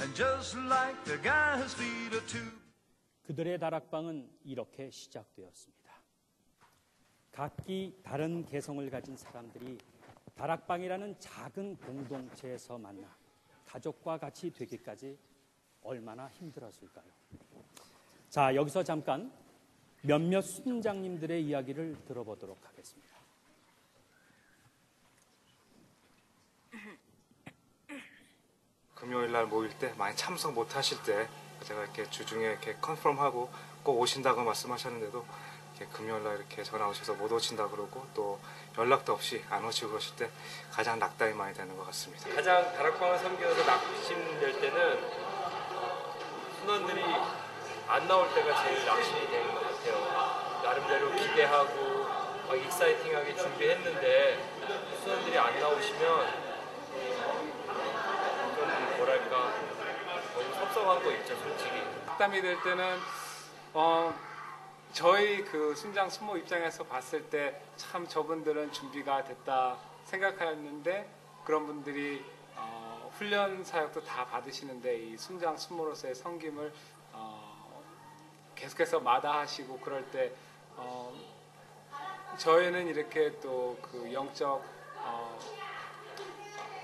[0.00, 2.50] And just like the guy's feet are too
[3.26, 5.92] 그들의 다락방은 이렇게 시작되었습니다.
[7.30, 9.78] 각기 다른 개성을 가진 사람들이
[10.34, 13.08] 다락방이라는 작은 공동체에서 만나
[13.66, 15.16] 가족과 같이 되기까지
[15.82, 17.06] 얼마나 힘들었을까요?
[18.28, 19.32] 자, 여기서 잠깐
[20.02, 23.01] 몇몇 순장님들의 이야기를 들어보도록 하겠습니다.
[29.02, 31.26] 금요일 날 모일 때 많이 참석 못 하실 때
[31.64, 33.50] 제가 이렇게 주중에 이렇게 컨펌하고
[33.82, 35.26] 꼭 오신다고 말씀하셨는데도
[35.92, 38.38] 금요일 날 이렇게 전화 오셔서 못 오신다 그러고 또
[38.78, 40.30] 연락도 없이 안 오시고 그러실 때
[40.70, 42.32] 가장 낙담이 많이 되는 것 같습니다.
[42.32, 45.00] 가장 다락방을 섬기면서 낙심될 때는
[46.60, 47.02] 순원들이
[47.88, 50.62] 안 나올 때가 제일 낙심이 되는 것 같아요.
[50.62, 52.04] 나름대로 기대하고
[52.46, 56.51] 막 익사이팅하게 준비했는데 순원들이 안 나오시면 좀
[59.02, 59.52] 뭐랄까
[60.34, 61.82] 너무 섭섭한 거 있죠 솔직히.
[62.06, 62.98] 낙담이 될 때는
[63.74, 64.14] 어,
[64.92, 71.08] 저희 그 순장 순모 입장에서 봤을 때 참 저분들은 준비가 됐다 생각하였는데
[71.44, 72.24] 그런 분들이
[72.54, 76.72] 어, 훈련 사역도 다 받으시는데 이 순장 순모로서의 섬김을
[77.12, 77.82] 어,
[78.54, 80.32] 계속해서 마다하시고 그럴 때
[80.76, 81.12] 어,
[82.38, 84.64] 저희는 이렇게 또 그 영적
[84.98, 85.38] 어,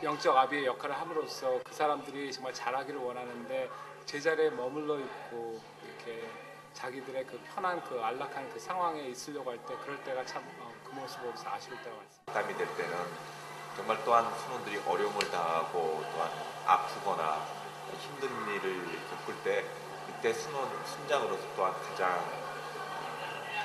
[0.03, 3.68] 영적 아비의 역할을 함으로써 그 사람들이 정말 잘하기를 원하는데
[4.07, 6.28] 제자리에 머물러 있고 이렇게
[6.72, 11.51] 자기들의 그 편한 그 안락한 그 상황에 있으려고 할 때 그럴 때가 참그 모습을 보면서
[11.51, 12.32] 아쉬울 때가 많습니다.
[12.32, 12.96] 담이 될 때는
[13.76, 16.30] 정말 또한 순원들이 어려움을 당하고 또한
[16.66, 17.46] 아프거나
[17.99, 19.64] 힘든 일을 겪을 때
[20.07, 22.24] 그때 순원 순장으로서 또한 가장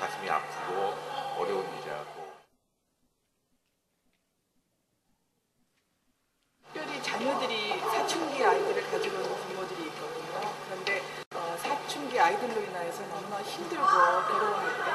[0.00, 0.94] 가슴이 아프고
[1.38, 2.24] 어려운 일이라고
[6.72, 10.52] 특별히 자녀들이 사춘기 아이들을 가지고 있는 부모들이 있거든요.
[10.68, 11.02] 그런데
[11.34, 14.90] 어, 사춘기 아이들로 인하여서 너무나 힘들고 괴로워할 때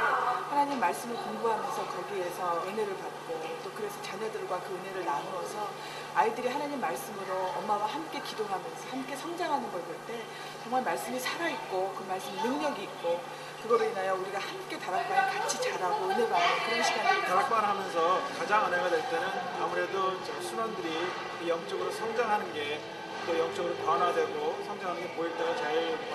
[0.52, 5.70] 하나님 말씀을 공부하면서 거기에서 은혜를 받고 또 그래서 자녀들과 그 은혜를 나누어서
[6.14, 10.22] 아이들이 하나님 말씀으로 엄마와 함께 기도하면서 함께 성장하는 걸 볼 때
[10.62, 13.22] 정말 말씀이 살아있고 그 말씀이 능력이 있고
[13.64, 18.90] 그거로 인하여 우리가 함께 다락방에 같이 자라고 은혜 받는 그런 시간들이 다락방을 하면서 가장 은혜가
[18.90, 19.28] 될 때는
[19.62, 25.90] 아무래도 저 순원들이 이 영적으로 성장하는 게 또 영적으로 변화되고 성장하는 게 보일 때가 제일
[25.90, 26.06] 이렇게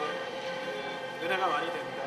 [1.20, 2.02] 그 은혜가 많이 됩니다.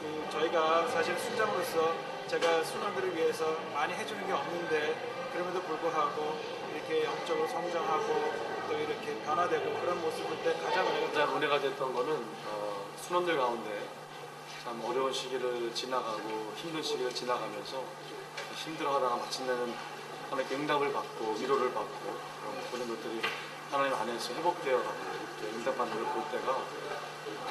[0.00, 1.94] 그 저희가 사실 순장으로서
[2.26, 6.38] 제가 순원들을 위해서 많이 해주는 게 없는데 그럼에도 불구하고
[6.74, 8.32] 이렇게 영적으로 성장하고
[8.68, 13.88] 또 이렇게 변화되고 그런 모습을 볼때 가장 은혜가 은혜가 됐던 거는 어, 순원들 가운데
[14.62, 17.82] 참 어려운 시기를 지나가고 힘든 시기를 지나가면서
[18.56, 19.74] 힘들어하다가 마침내는
[20.30, 22.33] 하나님께 응답을 받고 위로를 받고
[22.74, 23.20] 그런 것들이
[23.70, 24.94] 하나님 안에서 회복되어 가고
[25.40, 26.58] 이렇게 응답받는 걸 볼 때가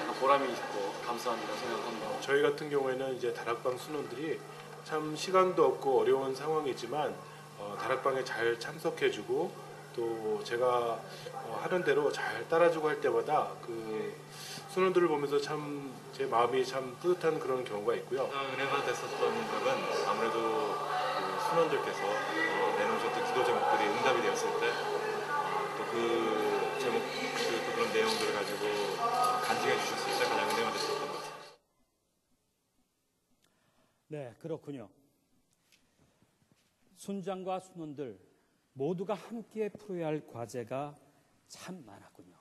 [0.02, 2.22] 약간 보람이 있고 감사합니다 생각합니다.
[2.22, 4.40] 저희 같은 경우에는 이제 다락방 순원들이
[4.86, 7.16] 참 시간도 없고 어려운 상황이지만
[7.60, 9.52] 어, 다락방에 잘 참석해주고
[9.96, 11.00] 또 제가
[11.34, 14.14] 어, 하는 대로 잘 따라주고 할 때마다 그
[14.70, 18.30] 순원들을 보면서 참 제 마음이 참 뿌듯한 그런 경우가 있고요.
[18.32, 25.13] 은혜가 됐었던 적은 아무래도 그 순원들께서 어, 내놓으셨던 기도 제목들이 응답이 되었을 때또
[25.94, 28.66] 그 제목 그, 또 그런 내용들을 가지고
[29.00, 31.34] 어, 간직해 주셨을 때 가장 은혜가 됐었던 것 같아요.
[34.08, 34.90] 네, 그렇군요.
[36.96, 38.20] 순장과 순원들
[38.74, 40.96] 모두가 함께 풀어야 할 과제가
[41.48, 42.36] 참 많았군요.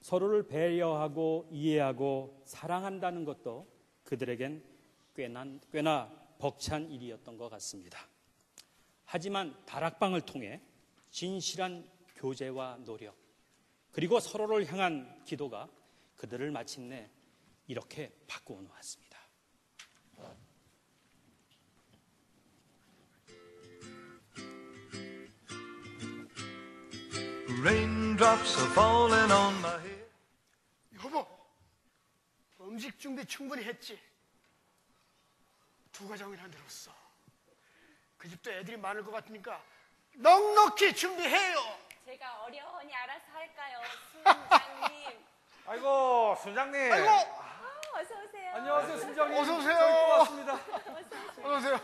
[0.00, 3.66] 서로를 배려하고 이해하고 사랑한다는 것도
[4.04, 4.62] 그들에겐
[5.16, 8.06] 꽤나, 꽤나 벅찬 일이었던 것 같습니다.
[9.04, 10.60] 하지만 다락방을 통해
[11.10, 13.16] 진실한 교제와 노력,
[13.92, 15.68] 그리고 서로를 향한 기도가
[16.16, 17.10] 그들을 마침내
[17.66, 19.18] 이렇게 바꾸어 놓았습니다.
[27.60, 30.06] Raindrops are falling on my head.
[31.02, 31.26] 여보,
[32.60, 33.98] 음식 준비 충분히 했지?
[35.90, 36.92] 두 가정이나 늘었어.
[38.16, 39.64] 그 집도 애들이 많을 것 같으니까
[40.22, 41.58] 넉넉히 준비해요.
[42.04, 43.80] 제가 어려우니 알아서 할까요,
[44.12, 45.24] 순장님?
[45.66, 46.92] 아이고 순장님.
[46.92, 47.08] 아이고.
[47.08, 48.54] 아, 어서 오세요.
[48.54, 49.38] 안녕하세요 순장님.
[49.38, 49.78] 어서 오세요.
[49.78, 50.54] 저희 또 왔습니다.
[51.44, 51.80] 어서 오세요.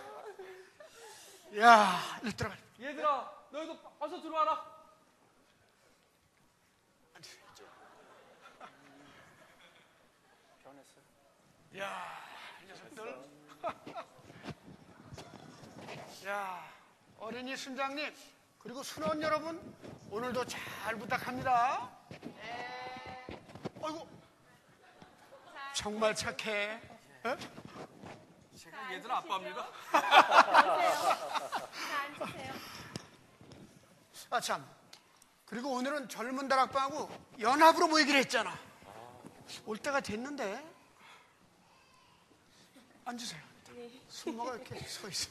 [1.60, 2.56] 야, 일 들어가.
[2.80, 4.74] 얘들아 너희도 어서 들어와라.
[11.78, 12.18] 야,
[12.62, 13.18] 이 녀석들.
[16.26, 16.73] 야,
[17.24, 18.14] 어린이 순장님,
[18.58, 19.58] 그리고 순원 여러분,
[20.10, 21.90] 오늘도 잘 부탁합니다.
[22.20, 23.40] 네.
[23.82, 24.06] 아이고,
[25.74, 26.82] 정말 착해.
[27.24, 27.34] 어?
[28.54, 29.66] 제가 얘들 아빠입니다.
[34.28, 34.68] 아, 참.
[35.46, 37.08] 그리고 오늘은 젊은 다락방하고
[37.40, 38.54] 연합으로 모이기로 했잖아.
[39.64, 40.62] 올 때가 됐는데.
[43.06, 43.40] 앉으세요.
[44.10, 45.30] 순모가 이렇게 서 있어.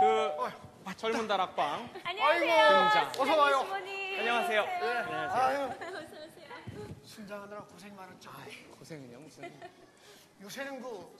[0.00, 2.68] 그 젊은 다락방 안녕하세요.
[2.68, 3.12] 등장.
[3.18, 3.58] 어서 와요.
[3.70, 4.64] 안녕하세요.
[4.64, 4.88] 네.
[4.96, 5.30] 안녕하세요.
[5.30, 6.94] 아유, 어서 오세요.
[7.04, 8.30] 순장하느라 고생 많았죠.
[8.78, 9.60] 고생은요 무슨
[10.40, 11.18] 요새는 그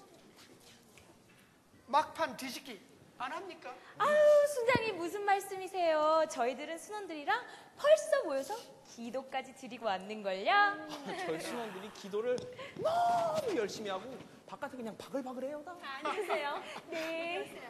[1.89, 2.81] 막판 뒤집기
[3.19, 3.75] 안 합니까?
[3.99, 4.09] 아우,
[4.55, 6.25] 순장님 무슨 말씀이세요?
[6.31, 7.45] 저희들은 순원들이랑
[7.77, 8.57] 벌써 모여서
[8.97, 10.89] 기도까지 드리고 왔는걸요?
[11.27, 12.37] 저희 신원들이 기도를
[12.79, 14.11] 너무 열심히 하고
[14.47, 15.77] 바깥에 그냥 바글바글해요 다.
[16.03, 16.63] 앉으세요.
[16.89, 17.61] 네.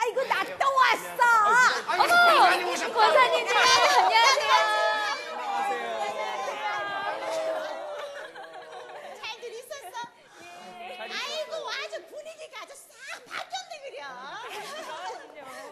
[0.00, 1.22] 아이고, 나 또 왔어!
[1.88, 2.06] 아이고, 어머!
[2.06, 2.94] 권사님 오셨다.
[2.94, 4.78] 권사님, 안녕하세요.
[9.20, 9.96] 잘들 있었어?
[10.98, 14.06] 아이고 아주 분위기가 아주 싹 바뀌었네 그려.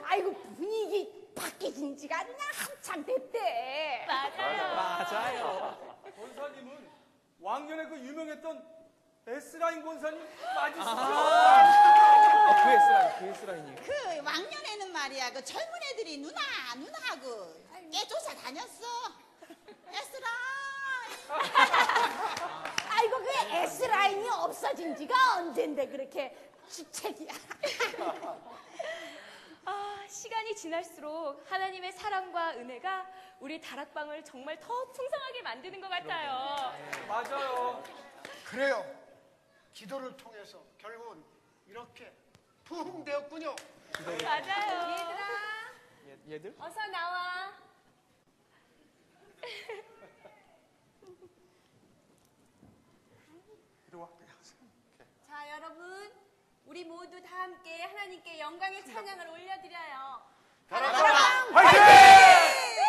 [0.07, 4.05] 아이고, 분위기 바뀌진 지가 한참 됐대.
[4.07, 4.75] 맞아요.
[4.75, 6.01] 맞아요.
[6.17, 6.91] 권사님은
[7.41, 8.76] 왕년에 그 유명했던
[9.29, 10.21] S라인 권사님
[10.55, 10.89] 맞으시죠?
[10.89, 13.77] 아, 그 S라인, 그 S라인이에요.
[13.83, 13.93] 그
[14.25, 16.41] 왕년에는 말이야 그 젊은 애들이 누나
[16.77, 17.61] 누나 하고
[17.91, 18.85] 깨조사 다녔어.
[19.91, 20.29] 에스라.
[22.91, 26.37] 아이고, 그 S라인이 없어진 지가 언젠데 그렇게
[26.69, 27.33] 주책이야.
[29.65, 33.07] 아, 시간이 지날수록 하나님의 사랑과 은혜가
[33.41, 36.73] 우리 다락방을 정말 더 풍성하게 만드는 것 같아요.
[37.09, 37.83] 맞아요.
[38.45, 39.06] 그래요.
[39.77, 41.23] 기도를 통해서 결국은
[41.67, 42.11] 이렇게
[42.65, 43.55] 부흥되었군요.
[44.25, 44.91] 맞아요.
[44.91, 45.29] 얘들아,
[46.07, 46.57] 얘, 얘들?
[46.59, 47.53] 어서 나와.
[55.27, 56.11] 자, 여러분,
[56.65, 60.23] 우리 모두 다 함께 하나님께 영광의 찬양을 올려드려요.
[60.71, 62.86] 다락방 화이팅!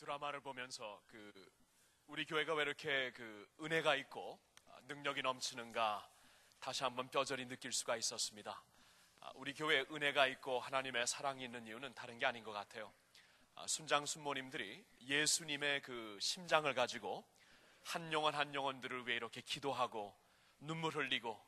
[0.00, 1.30] 드라마를 보면서 그
[2.06, 6.08] 우리 교회가 왜 이렇게 그 은혜가 있고 아, 능력이 넘치는가
[6.58, 8.62] 다시 한번 뼈저리 느낄 수가 있었습니다.
[9.20, 12.90] 아, 우리 교회에 은혜가 있고 하나님의 사랑이 있는 이유는 다른 게 아닌 것 같아요.
[13.56, 17.22] 아, 순장 순모님들이 예수님의 그 심장을 가지고
[17.82, 20.18] 한 영혼 한 영혼들을 위해 이렇게 기도하고
[20.60, 21.38] 눈물 흘리고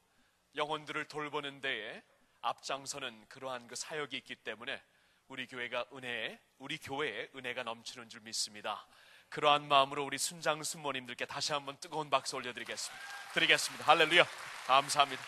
[0.57, 2.03] 영혼들을 돌보는 데에
[2.43, 4.83] 앞장서는 그러한 그 사역이 있기 때문에
[5.29, 8.87] 우리 교회가 은혜에 우리 교회에 은혜가 넘치는 줄 믿습니다.
[9.29, 13.05] 그러한 마음으로 우리 순장 순모님들께 다시 한번 뜨거운 박수 올려드리겠습니다.
[13.33, 13.85] 드리겠습니다.
[13.87, 14.27] 할렐루야.
[14.67, 15.23] 감사합니다.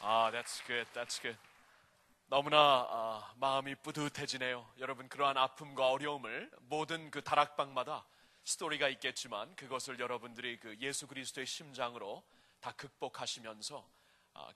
[0.00, 1.38] 아, that's good, that's good.
[2.26, 4.66] 너무나 아, 마음이 뿌듯해지네요.
[4.78, 8.06] 여러분 그러한 아픔과 어려움을 모든 그 다락방마다
[8.44, 12.24] 스토리가 있겠지만 그것을 여러분들이 그 예수 그리스도의 심장으로
[12.60, 14.03] 다 극복하시면서 아,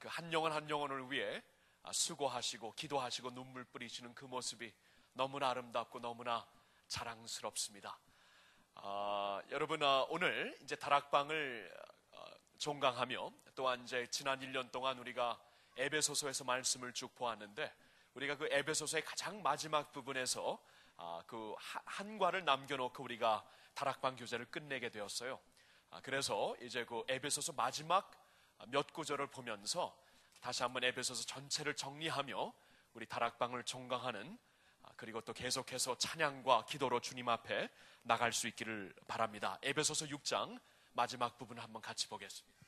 [0.01, 1.43] 그 한 영혼 한 영혼을 위해
[1.83, 4.73] 아, 수고하시고 기도하시고 눈물 뿌리시는 그 모습이
[5.13, 6.47] 너무나 아름답고 너무나
[6.89, 7.99] 자랑스럽습니다.
[8.75, 11.73] 아, 여러분 아, 오늘 이제 다락방을
[12.13, 12.25] 어,
[12.59, 15.41] 종강하며 또한 이제 지난 1년 동안 우리가
[15.77, 17.73] 에베소서에서 말씀을 쭉 보았는데
[18.15, 20.59] 우리가 그 에베소서의 가장 마지막 부분에서
[20.97, 25.39] 아, 그 하- 한과를 남겨놓고 우리가 다락방 교제를 끝내게 되었어요.
[25.91, 28.11] 아, 그래서 이제 그 에베소서 마지막
[28.67, 29.97] 몇 구절을 보면서
[30.41, 32.53] 다시 한번 에베소서 전체를 정리하며
[32.95, 34.39] 우리 다락방을 종강하는
[34.83, 37.69] 아, 그리고 또 계속해서 찬양과 기도로 주님 앞에
[38.03, 39.59] 나갈 수 있기를 바랍니다.
[39.63, 40.61] 에베소서 6장
[40.93, 42.59] 마지막 부분 한번 같이 보겠습니다.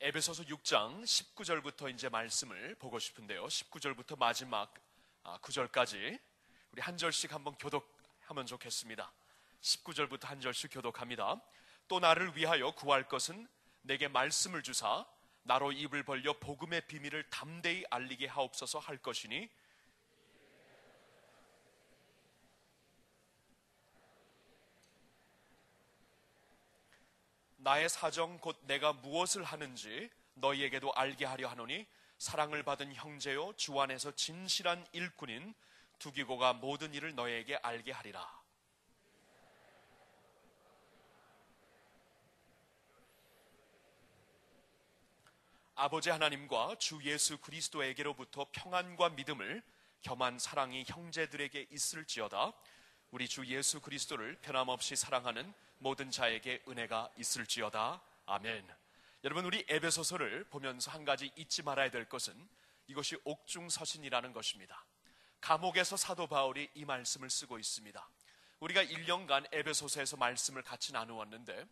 [0.00, 3.46] 에베소서 6장 19절부터 이제 말씀을 보고 싶은데요.
[3.46, 4.74] 19절부터 마지막
[5.22, 6.20] 9절까지
[6.72, 7.93] 우리 한 절씩 한번 교독
[8.26, 9.12] 하면 좋겠습니다.
[9.60, 11.40] 19절부터 한 절씩 교독합니다.
[11.88, 13.46] 또 나를 위하여 구할 것은
[13.82, 15.06] 내게 말씀을 주사
[15.42, 19.50] 나로 입을 벌려 복음의 비밀을 담대히 알리게 하옵소서 할 것이니
[27.56, 31.86] 나의 사정 곧 내가 무엇을 하는지 너희에게도 알게 하려 하노니
[32.18, 35.54] 사랑을 받은 형제요 주 안에서 진실한 일꾼인
[35.98, 38.44] 두기고가 모든 일을 너희에게 알게 하리라.
[45.76, 49.62] 아버지 하나님과 주 예수 그리스도에게로부터 평안과 믿음을
[50.02, 52.52] 겸한 사랑이 형제들에게 있을지어다.
[53.10, 58.00] 우리 주 예수 그리스도를 변함없이 사랑하는 모든 자에게 은혜가 있을지어다.
[58.26, 58.68] 아멘.
[59.24, 62.48] 여러분 우리 에베소서를 보면서 한 가지 잊지 말아야 될 것은
[62.86, 64.84] 이것이 옥중 서신이라는 것입니다.
[65.44, 68.08] 감옥에서 사도 바울이 이 말씀을 쓰고 있습니다.
[68.60, 71.66] 우리가 1년간 에베소서에서 말씀을 같이 나누었는데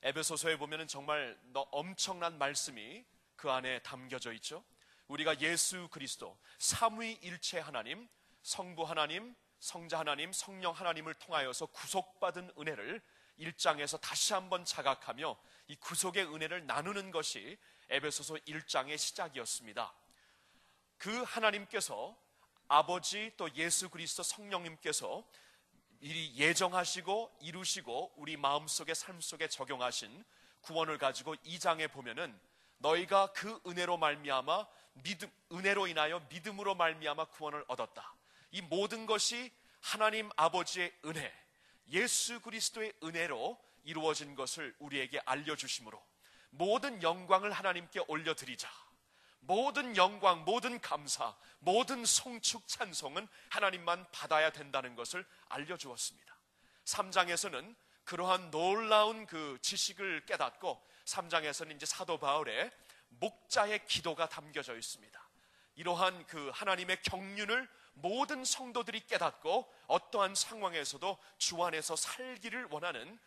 [0.00, 3.04] 에베소서에 보면은 정말 너 엄청난 말씀이
[3.36, 4.64] 그 안에 담겨져 있죠.
[5.08, 8.08] 우리가 예수 그리스도 삼위일체 하나님,
[8.44, 13.02] 성부 하나님, 성자 하나님, 성령 하나님을 통하여서 구속받은 은혜를
[13.40, 17.58] 1장에서 다시 한번 자각하며 이 구속의 은혜를 나누는 것이
[17.90, 19.92] 에베소서 1장의 시작이었습니다.
[20.96, 22.16] 그 하나님께서
[22.68, 25.24] 아버지 또 예수 그리스도 성령님께서
[26.00, 30.24] 미리 예정하시고 이루시고 우리 마음속에 삶 속에 적용하신
[30.60, 32.38] 구원을 가지고 2장에 보면은
[32.78, 34.66] 너희가 그 은혜로 말미암아
[35.02, 38.14] 믿음 은혜로 인하여 믿음으로 말미암아 구원을 얻었다.
[38.50, 41.32] 이 모든 것이 하나님 아버지의 은혜,
[41.90, 46.00] 예수 그리스도의 은혜로 이루어진 것을 우리에게 알려 주심으로
[46.50, 48.70] 모든 영광을 하나님께 올려 드리자.
[49.40, 56.36] 모든 영광, 모든 감사, 모든 송축 찬송은 하나님만 받아야 된다는 것을 알려 주었습니다.
[56.84, 57.74] 3장에서는
[58.04, 62.70] 그러한 놀라운 그 지식을 깨닫고 3장에서는 이제 사도 바울의
[63.08, 65.28] 목자의 기도가 담겨져 있습니다.
[65.74, 73.18] 이러한 그 하나님의 경륜을 모든 성도들이 깨닫고 어떠한 상황에서도 주 안에서 살기를 원하는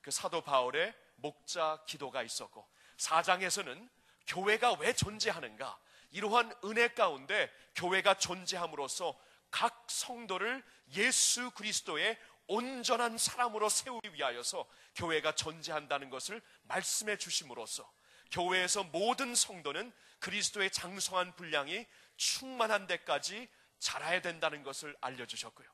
[0.00, 2.66] 그 사도 바울의 목자 기도가 있었고
[2.96, 3.88] 4장에서는
[4.30, 5.78] 교회가 왜 존재하는가
[6.12, 9.18] 이러한 은혜 가운데 교회가 존재함으로써
[9.50, 10.62] 각 성도를
[10.94, 12.16] 예수 그리스도의
[12.46, 17.90] 온전한 사람으로 세우기 위하여서 교회가 존재한다는 것을 말씀해 주심으로써
[18.30, 23.48] 교회에서 모든 성도는 그리스도의 장성한 분량이 충만한 데까지
[23.80, 25.68] 자라야 된다는 것을 알려주셨고요.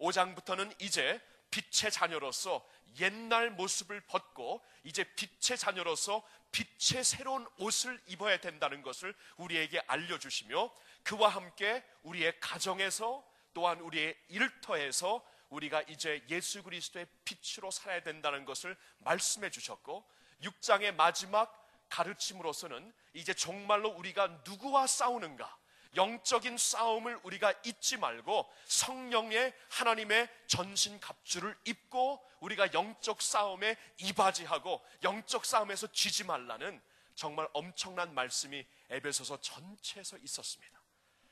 [0.00, 1.20] 5장부터는 이제
[1.50, 2.66] 빛의 자녀로서
[2.98, 6.22] 옛날 모습을 벗고 이제 빛의 자녀로서
[6.52, 10.72] 빛의 새로운 옷을 입어야 된다는 것을 우리에게 알려주시며
[11.02, 18.76] 그와 함께 우리의 가정에서 또한 우리의 일터에서 우리가 이제 예수 그리스도의 빛으로 살아야 된다는 것을
[18.98, 20.04] 말씀해 주셨고
[20.42, 21.56] 6장의 마지막
[21.88, 25.58] 가르침으로서는 이제 정말로 우리가 누구와 싸우는가
[25.96, 35.44] 영적인 싸움을 우리가 잊지 말고 성령의 하나님의 전신 갑주를 입고 우리가 영적 싸움에 이바지하고 영적
[35.44, 36.80] 싸움에서 지지 말라는
[37.14, 40.80] 정말 엄청난 말씀이 에베소서 전체에서 있었습니다.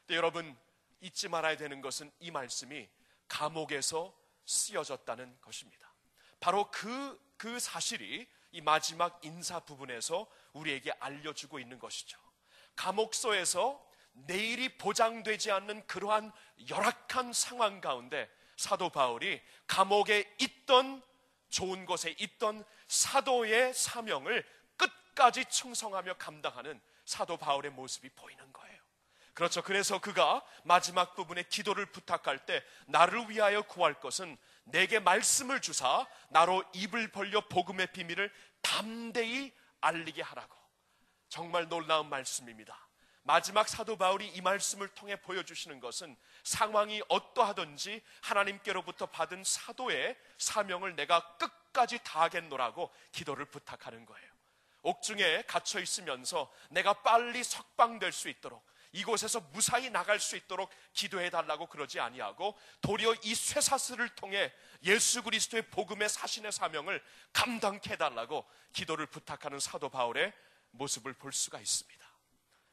[0.01, 0.57] 근데 여러분
[1.01, 2.89] 잊지 말아야 되는 것은 이 말씀이
[3.29, 5.93] 감옥에서 쓰여졌다는 것입니다.
[6.41, 12.19] 바로 그, 그 사실이 이 마지막 인사 부분에서 우리에게 알려주고 있는 것이죠.
[12.77, 13.88] 감옥소에서
[14.27, 16.33] 내일이 보장되지 않는 그러한
[16.69, 21.03] 열악한 상황 가운데 사도 바울이 감옥에 있던
[21.49, 24.45] 좋은 곳에 있던 사도의 사명을
[24.77, 28.79] 끝까지 충성하며 감당하는 사도 바울의 모습이 보이는 거예요.
[29.35, 29.63] 그렇죠.
[29.63, 36.65] 그래서 그가 마지막 부분에 기도를 부탁할 때 나를 위하여 구할 것은 내게 말씀을 주사 나로
[36.73, 40.57] 입을 벌려 복음의 비밀을 담대히 알리게 하라고.
[41.29, 42.88] 정말 놀라운 말씀입니다.
[43.29, 51.37] 마지막 사도 바울이 이 말씀을 통해 보여주시는 것은 상황이 어떠하든지 하나님께로부터 받은 사도의 사명을 내가
[51.37, 54.27] 끝까지 다하겠노라고 기도를 부탁하는 거예요.
[54.81, 61.67] 옥중에 갇혀 있으면서 내가 빨리 석방될 수 있도록 이곳에서 무사히 나갈 수 있도록 기도해 달라고
[61.67, 64.51] 그러지 아니하고 도리어 이 쇠사슬을 통해
[64.85, 67.05] 예수 그리스도의 복음의 사신의 사명을
[67.35, 70.33] 감당케 해 달라고 기도를 부탁하는 사도 바울의
[70.71, 71.98] 모습을 볼 수가 있습니다.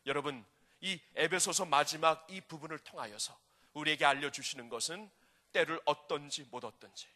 [0.05, 0.45] 여러분,
[0.81, 3.37] 이 에베소서 마지막 이 부분을 통하여서
[3.73, 5.09] 우리에게 알려주시는 것은
[5.51, 7.07] 때를 얻든지 못 얻든지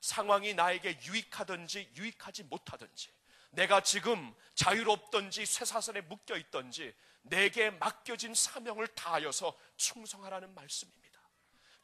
[0.00, 3.10] 상황이 나에게 유익하든지 유익하지 못하든지
[3.50, 11.08] 내가 지금 자유롭든지 쇠사슬에 묶여 있든지 내게 맡겨진 사명을 다하여서 충성하라는 말씀입니다.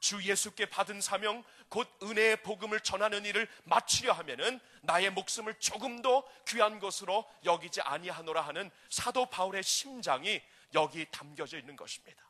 [0.04, 6.22] 주 예수께 받은 사명 곧 은혜의 복음을 전하는 일을 마치려 하면은 나의 목숨을 조금 더
[6.46, 10.42] 귀한 것으로 여기지 아니하노라 하는 사도 바울의 심장이
[10.74, 12.22] 여기 담겨져 있는 것입니다.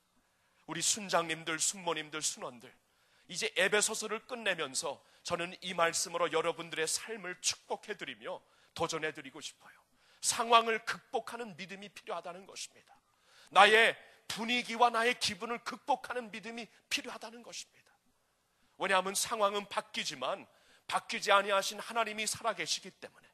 [0.67, 2.75] 우리 순장님들, 순모님들, 순원들
[3.29, 8.41] 이제 에베소서를 끝내면서 저는 이 말씀으로 여러분들의 삶을 축복해 드리며
[8.75, 9.73] 도전해 드리고 싶어요.
[10.21, 12.95] 상황을 극복하는 믿음이 필요하다는 것입니다.
[13.51, 13.97] 나의
[14.29, 17.85] 분위기와 나의 기분을 극복하는 믿음이 필요하다는 것입니다.
[18.79, 20.47] 왜냐하면 상황은 바뀌지만
[20.87, 23.29] 바뀌지 아니하신 하나님이 살아계시기 때문에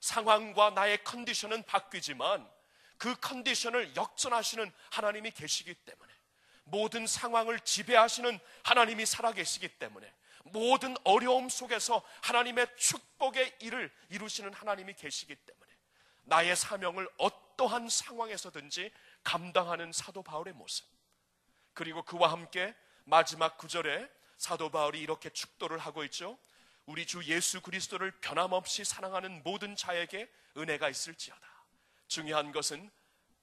[0.00, 2.48] 상황과 나의 컨디션은 바뀌지만
[3.04, 6.10] 그 컨디션을 역전하시는 하나님이 계시기 때문에
[6.64, 10.10] 모든 상황을 지배하시는 하나님이 살아계시기 때문에
[10.44, 15.70] 모든 어려움 속에서 하나님의 축복의 일을 이루시는 하나님이 계시기 때문에
[16.22, 18.90] 나의 사명을 어떠한 상황에서든지
[19.22, 20.86] 감당하는 사도 바울의 모습.
[21.74, 22.74] 그리고 그와 함께
[23.04, 26.38] 마지막 구절에 사도 바울이 이렇게 축도를 하고 있죠.
[26.86, 30.26] 우리 주 예수 그리스도를 변함없이 사랑하는 모든 자에게
[30.56, 31.53] 은혜가 있을지어다.
[32.06, 32.90] 중요한 것은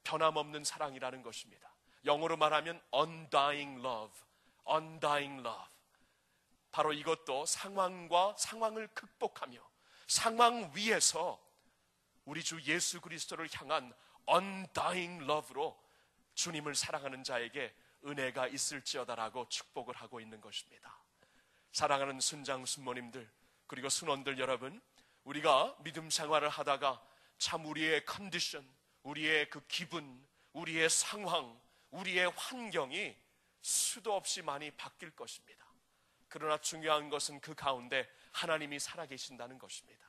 [0.03, 1.73] 변함없는 사랑이라는 것입니다.
[2.05, 4.13] 영어로 말하면 undying love,
[4.69, 5.71] undying love.
[6.71, 9.59] 바로 이것도 상황과 상황을 극복하며
[10.07, 11.39] 상황 위에서
[12.25, 13.93] 우리 주 예수 그리스도를 향한
[14.29, 15.77] undying love로
[16.33, 17.73] 주님을 사랑하는 자에게
[18.05, 20.97] 은혜가 있을지어다라고 축복을 하고 있는 것입니다.
[21.71, 23.29] 사랑하는 순장 순모님들
[23.67, 24.81] 그리고 순원들 여러분,
[25.23, 27.01] 우리가 믿음 생활을 하다가
[27.41, 28.63] 참 우리의 컨디션,
[29.01, 30.23] 우리의 그 기분,
[30.53, 33.17] 우리의 상황, 우리의 환경이
[33.61, 35.65] 수도 없이 많이 바뀔 것입니다.
[36.27, 40.05] 그러나 중요한 것은 그 가운데 하나님이 살아계신다는 것입니다.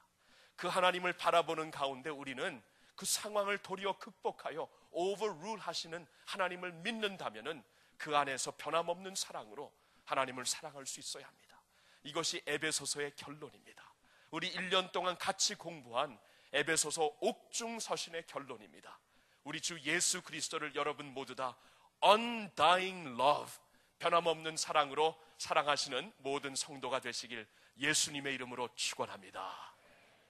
[0.57, 2.63] 그 하나님을 바라보는 가운데 우리는
[2.95, 7.65] 그 상황을 도리어 극복하여 오버룰 하시는 하나님을 믿는다면은
[7.97, 9.73] 그 안에서 변함없는 사랑으로
[10.05, 11.63] 하나님을 사랑할 수 있어야 합니다.
[12.03, 13.91] 이것이 에베소서의 결론입니다.
[14.31, 16.19] 우리 1년 동안 같이 공부한
[16.53, 18.99] 에베소서 옥중 서신의 결론입니다.
[19.45, 21.57] 우리 주 예수 그리스도를 여러분 모두 다
[22.05, 23.53] undying love
[23.99, 27.47] 변함없는 사랑으로 사랑하시는 모든 성도가 되시길
[27.79, 29.77] 예수님의 이름으로 축원합니다.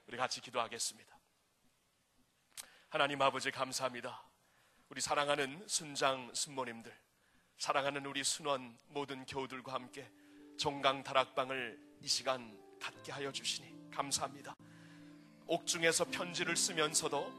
[0.06, 1.18] 우리 같이 기도하겠습니다.
[2.88, 4.22] 하나님 아버지 감사합니다.
[4.90, 6.94] 우리 사랑하는 순장 순모님들,
[7.56, 10.10] 사랑하는 우리 순원 모든 교우들과 함께
[10.58, 14.54] 종강 다락방을 이 시간 갖게 하여 주시니 감사합니다.
[15.46, 17.32] 옥중에서 편지를 쓰면서도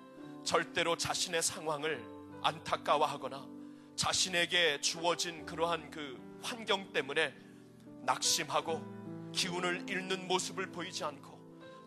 [0.44, 2.04] 절대로 자신의 상황을
[2.42, 3.48] 안타까워하거나
[3.96, 7.34] 자신에게 주어진 그러한 그 환경 때문에
[8.02, 11.34] 낙심하고 기운을 잃는 모습을 보이지 않고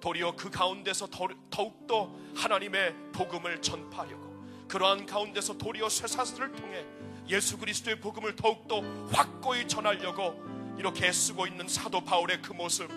[0.01, 1.09] 도리어 그 가운데서
[1.51, 4.27] 더욱더 하나님의 복음을 전파하려고
[4.69, 6.85] 그러한 가운데서 도리어 쇠사슬을 통해
[7.29, 10.43] 예수 그리스도의 복음을 더욱더 확고히 전하려고
[10.79, 12.91] 이렇게 애쓰고 있는 사도 바울의 그 모습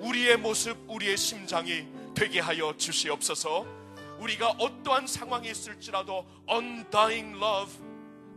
[0.00, 3.66] 우리의 모습 우리의 심장이 되게 하여 주시옵소서
[4.18, 7.72] 우리가 어떠한 상황이 있을지라도 undying love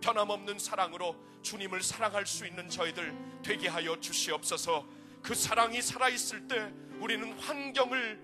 [0.02, 4.86] 변함없는 사랑으로 주님을 사랑할 수 있는 저희들 되게 하여 주시옵소서
[5.22, 8.20] 그 사랑이 살아 있을 때 우리는 환경을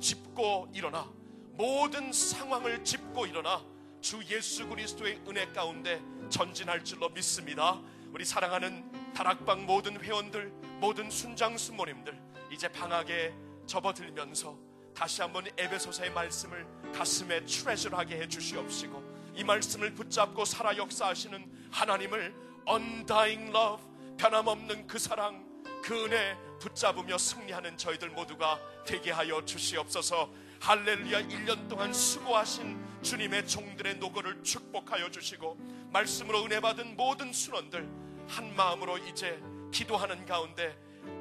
[0.00, 1.10] 짚고 일어나
[1.52, 3.64] 모든 상황을 짚고 일어나
[4.00, 7.80] 주 예수 그리스도의 은혜 가운데 전진할 줄로 믿습니다.
[8.12, 12.18] 우리 사랑하는 다락방 모든 회원들, 모든 순장 순모님들
[12.52, 13.34] 이제 방학에
[13.66, 14.65] 접어들면서
[14.96, 22.34] 다시 한번 에베소서의 말씀을 가슴에 트레저하게 해주시옵시고 이 말씀을 붙잡고 살아 역사하시는 하나님을
[22.66, 23.84] undying love
[24.16, 25.44] 변함없는 그 사랑
[25.82, 30.30] 그 은혜 붙잡으며 승리하는 저희들 모두가 되게 하여 주시옵소서.
[30.60, 31.28] 할렐루야.
[31.28, 35.58] 1년 동안 수고하신 주님의 종들의 노고를 축복하여 주시고
[35.92, 37.86] 말씀으로 은혜 받은 모든 순원들
[38.28, 39.38] 한 마음으로 이제
[39.70, 40.74] 기도하는 가운데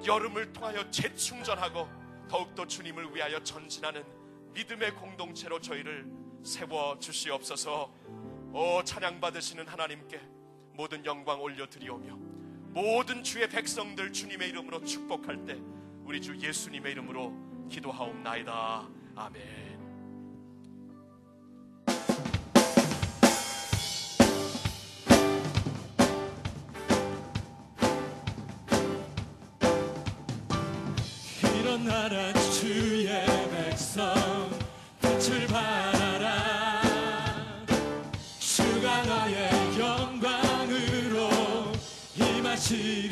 [0.05, 4.03] 여름을 통하여 재충전하고 더욱더 주님을 위하여 전진하는
[4.53, 6.05] 믿음의 공동체로 저희를
[6.43, 7.91] 세워 주시옵소서.
[8.53, 10.21] 오 찬양 받으시는 하나님께
[10.73, 12.15] 모든 영광 올려드리오며
[12.71, 15.57] 모든 주의 백성들 주님의 이름으로 축복할 때
[16.03, 18.88] 우리 주 예수님의 이름으로 기도하옵나이다.
[19.15, 19.64] 아멘.
[31.84, 32.32] 나라.
[32.51, 33.07] 주의
[33.51, 34.13] 백성
[35.01, 36.82] 빛을 발하라.
[38.39, 41.30] 주가 나의 영광으로
[42.15, 43.04] 임하시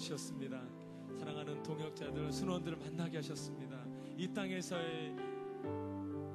[0.00, 0.60] 주셨습니다
[1.18, 3.78] 사랑하는 동역자들 순원들을 만나게 하셨습니다
[4.16, 5.14] 이 땅에서의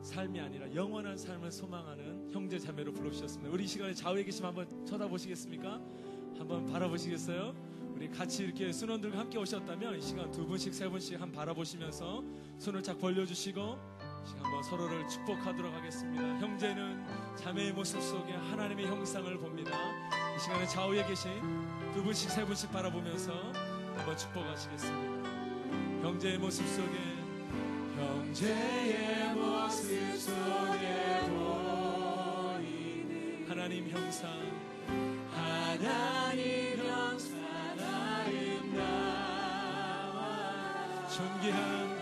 [0.06, 3.52] 삶이 아니라 영원한 삶을 소망하는 형제 자매로 불러주셨습니다.
[3.52, 5.82] 우리 이 시간에 좌우에 계시면 한번 쳐다보시겠습니까?
[6.38, 7.56] 한번 바라보시겠어요?
[7.96, 12.24] 우리 같이 이렇게 순원들과 함께 오셨다면 이 시간 두 분씩 세 분씩 한 바라보시면서
[12.60, 13.62] 손을 쫙 벌려주시고
[14.42, 16.24] 한번 서로를 축복하도록 하겠습니다.
[16.40, 19.72] 형제는 자매의 모습 속에 하나님의 형상을 봅니다.
[20.36, 21.32] 이 시간에 좌우에 계신
[21.96, 23.32] 두 분씩 세 분씩 바라보면서
[23.96, 25.30] 한번 축복하시겠습니다.
[26.02, 26.92] 형제의 모습 속에
[27.96, 31.22] 형제의 모습 속에
[32.50, 34.30] 보이는 하나님 형상
[35.32, 37.34] 하나님 형상
[41.08, 41.95] 존귀한 존귀한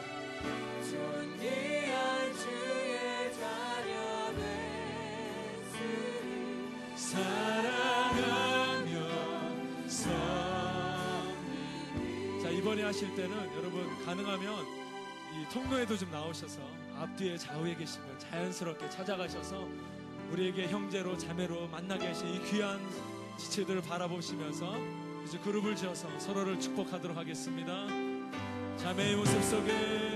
[12.74, 14.66] 이번에 하실 때는 여러분 가능하면
[15.36, 16.60] 이 통로에도 좀 나오셔서
[16.98, 19.68] 앞뒤에 좌우에 계시면 자연스럽게 찾아가셔서
[20.32, 22.80] 우리에게 형제로 자매로 만나게 하신 이 귀한
[23.38, 24.76] 지체들을 바라보시면서
[25.24, 27.86] 이제 그룹을 지어서 서로를 축복하도록 하겠습니다.
[28.78, 30.16] 자매의 모습 속에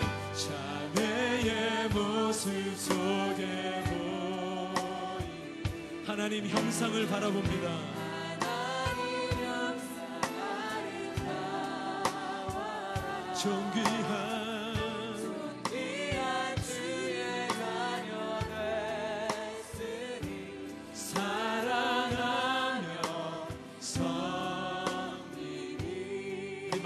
[0.95, 8.06] 자매의 모습 속에 보이 하나님 형상을 바라봅니다.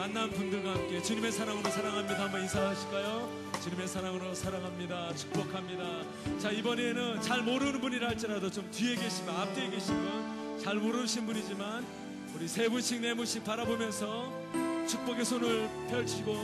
[0.01, 2.23] 만난 분들과 함께 주님의 사랑으로 사랑합니다.
[2.23, 3.51] 한번 인사하실까요?
[3.63, 5.15] 주님의 사랑으로 사랑합니다.
[5.15, 6.03] 축복합니다.
[6.39, 11.85] 자 이번에는 잘 모르는 분이라 할지라도 좀 뒤에 계시면 앞뒤에 계시면 잘 모르신 분이지만
[12.35, 14.40] 우리 세 분씩 네 분씩 바라보면서
[14.91, 16.35] 축복의 손을 펼치고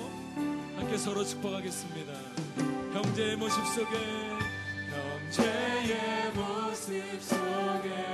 [0.77, 2.13] 함께 서로 축복하겠습니다.
[2.93, 3.97] 형제의 모습 속에
[4.89, 8.06] 형제의 모습 속에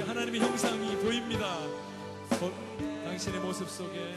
[0.00, 1.58] 속에 하나님의 형상이 보입니다.
[2.38, 2.50] 보-
[3.04, 4.14] 당신의 모습 속에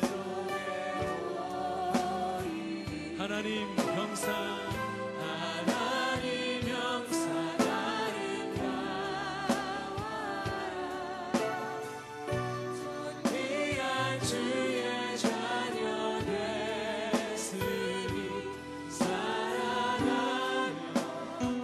[3.17, 4.33] 하나님 형상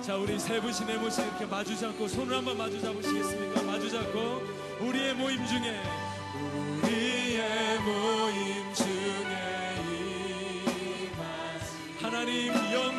[0.02, 3.59] 자 우리 세 분씩 네 분씩 이렇게 마주 잡고 손을 한번 마주 잡으시겠습니까?
[4.00, 4.42] 마주 잡고
[4.86, 5.82] 우리의 모임 중에
[6.84, 9.76] 우리의 모임 중에
[11.12, 12.99] 임하시 하나님 영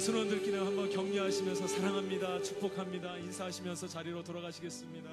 [0.00, 2.42] 선원들끼리 한번 격려하시면서 사랑합니다.
[2.42, 3.18] 축복합니다.
[3.18, 5.10] 인사하시면서 자리로 돌아가시겠습니다.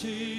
[0.00, 0.29] to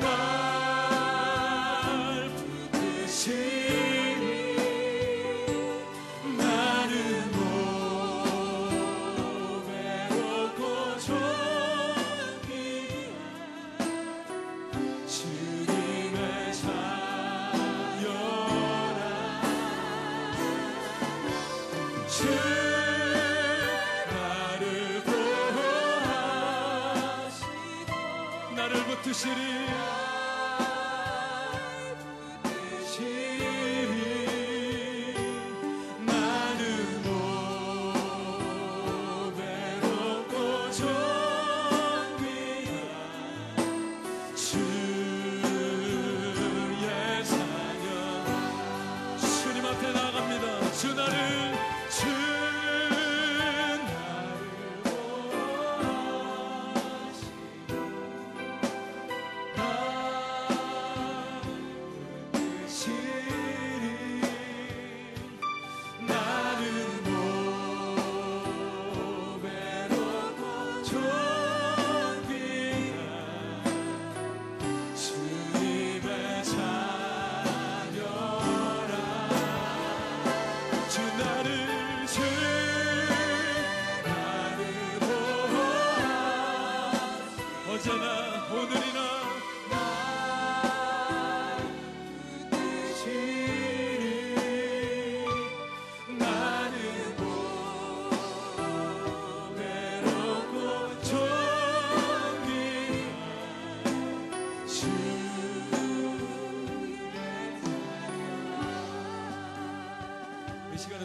[0.00, 0.29] my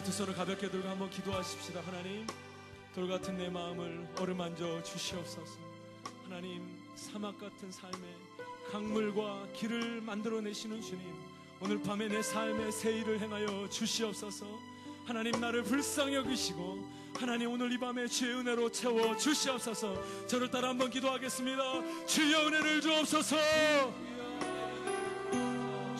[0.06, 1.80] 두 손을 가볍게 들고 한번 기도하십시다.
[1.80, 2.24] 하나님,
[2.94, 5.58] 돌 같은 내 마음을 어루만져 주시옵소서.
[6.22, 6.62] 하나님,
[6.94, 8.16] 사막 같은 삶에
[8.70, 11.12] 강물과 길을 만들어내시는 주님,
[11.60, 14.46] 오늘 밤에 내 삶에 새 일을 행하여 주시옵소서.
[15.06, 16.88] 하나님 나를 불쌍히 여기시고
[17.18, 20.28] 하나님 오늘 이 밤에 주의 은혜로 채워 주시옵소서.
[20.28, 22.06] 저를 따라 한번 기도하겠습니다.
[22.06, 23.36] 주여 은혜를 주옵소서.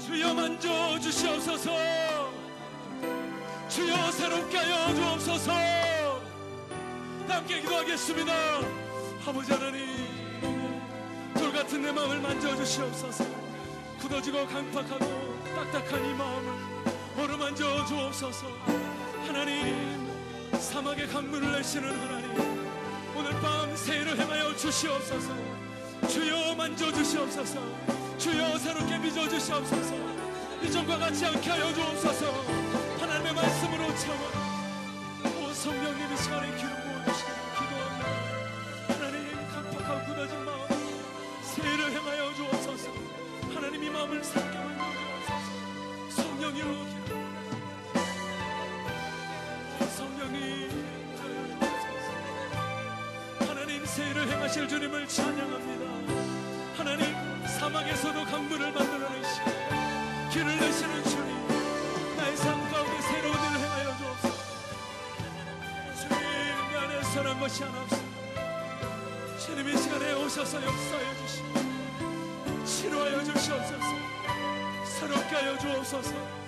[0.06, 2.05] 주여 만져 주시옵소서.
[3.76, 5.52] 주여 새롭게 하여 주옵소서.
[7.28, 8.32] 함께 기도하겠습니다.
[9.26, 9.86] 아버지 하나님
[11.34, 13.24] 돌 같은 내 마음을 만져주시옵소서.
[14.00, 16.52] 굳어지고 강팍하고 딱딱한 이 마음을
[17.18, 18.46] 어루만져 주옵소서.
[19.26, 20.08] 하나님
[20.58, 22.30] 사막의 강물을 내시는 하나님
[23.14, 25.34] 오늘 밤 새해를 행하여 주시옵소서.
[26.08, 27.60] 주여 만져주시옵소서.
[28.16, 29.94] 주여 새롭게 빚어주시옵소서.
[30.62, 32.65] 이전과 같지 않게 하여 주옵소서
[33.36, 34.16] 말씀으로 채워
[35.24, 38.06] 오 성령님 이 시간에 기름 부어주시고 기도합니다.
[38.88, 40.68] 하나님 강팍하고 굳어진 마음
[41.42, 42.90] 새해를 행하여 주옵소서.
[43.54, 44.86] 하나님 이 마음을 새롭게 만들어
[45.26, 46.22] 주옵소서.
[46.22, 46.96] 성령이여
[53.96, 55.84] 새해를 행하실 주님을 찬양합니다.
[56.76, 57.14] 하나님
[57.46, 59.50] 사막에서도 강물을 만들어내시고
[60.32, 61.25] 길을 내시는 주님
[67.16, 69.38] 선한 것이 하나 없습니다.
[69.38, 73.86] 주님 이 시간에 오셔서 역사해 주시고 치료하여 주시옵소서.
[74.84, 76.45] 새롭게 하여 주옵소서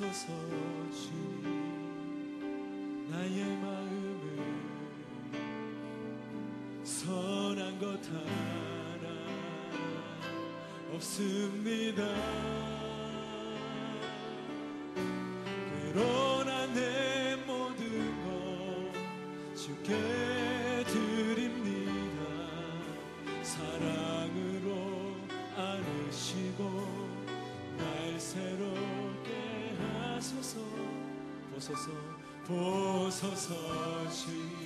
[0.00, 0.28] 보소서
[0.90, 1.44] 주님
[3.10, 4.22] 나의 마음을
[6.82, 9.06] 선한 것 하나
[10.94, 12.02] 없습니다.
[31.70, 31.92] 보소서
[32.46, 33.54] 보소서
[34.10, 34.59] 주님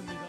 [0.00, 0.27] oportunidad.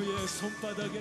[0.00, 0.98] 그의 손바닥에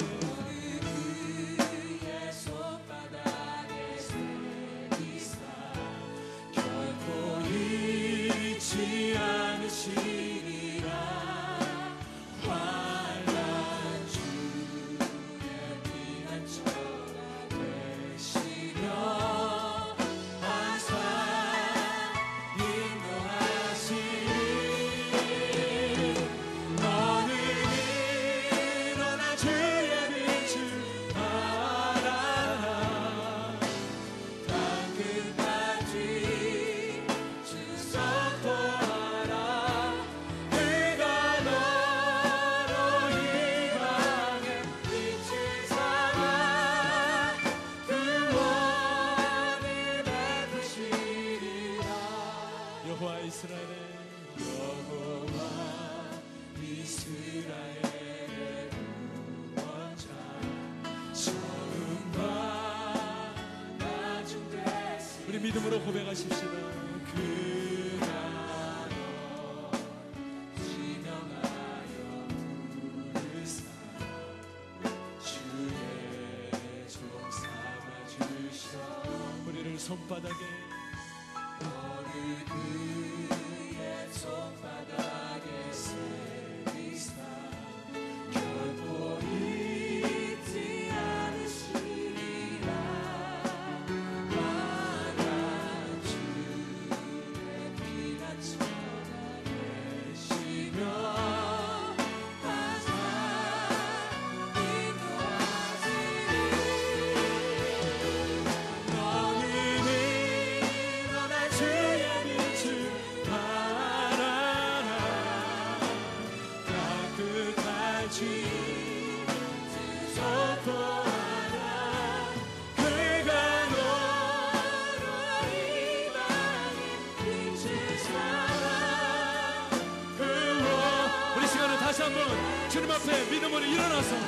[133.79, 134.18] 앞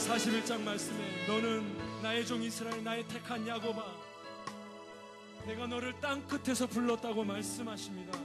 [0.00, 3.84] 41장 말씀에 너는 나의 종 이스라엘 나의 택한 야곱아
[5.46, 8.18] 내가 너를 땅 끝에서 불렀다고 말씀하십니다.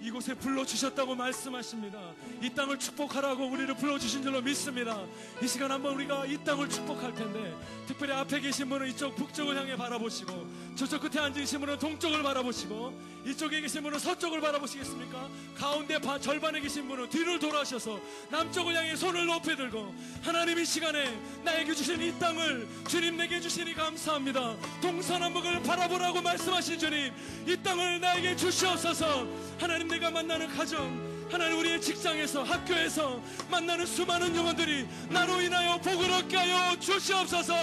[0.00, 2.11] 이곳에 불러 주셨다고 말씀하십니다.
[2.42, 5.00] 이 땅을 축복하라고 우리를 불러주신 줄로 믿습니다.
[5.40, 7.54] 이 시간 한번 우리가 이 땅을 축복할 텐데,
[7.86, 10.44] 특별히 앞에 계신 분은 이쪽 북쪽을 향해 바라보시고,
[10.74, 15.28] 저쪽 끝에 앉으신 분은 동쪽을 바라보시고, 이쪽에 계신 분은 서쪽을 바라보시겠습니까?
[15.56, 18.00] 가운데 바- 절반에 계신 분은 뒤를 돌아셔서
[18.30, 23.72] 남쪽을 향해 손을 높이 들고, 하나님 이 시간에 나에게 주신 이 땅을 주님 내게 주시니
[23.74, 24.56] 감사합니다.
[24.80, 27.12] 동서남북을 바라보라고 말씀하신 주님,
[27.46, 29.28] 이 땅을 나에게 주시옵소서.
[29.60, 33.18] 하나님 내가 만나는 가정, 하나님 우리의 직장에서 학교에서
[33.50, 37.54] 만나는 수많은 영혼들이 나로 인하여 복을 얻게 하여 주시옵소서.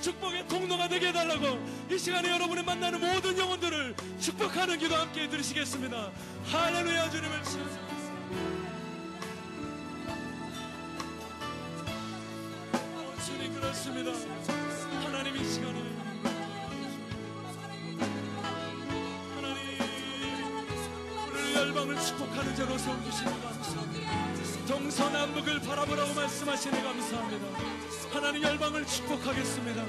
[0.00, 1.58] 축복의 통로가 되게 해달라고
[1.90, 6.12] 이 시간에 여러분이 만나는 모든 영혼들을 축복하는 기도 함께 드리시겠습니다.
[6.44, 7.88] 할렐루야 주님을 찬양합니다.
[12.72, 14.12] 어, 주님 그렇습니다.
[15.02, 15.77] 하나님 이 시간에
[21.78, 24.66] 열방을 축복하는 자로 세워주시니 감사합니다.
[24.66, 27.46] 동서남북을 바라보라고 말씀하시니 감사합니다.
[28.10, 29.84] 하나님 열방을 축복하겠습니다.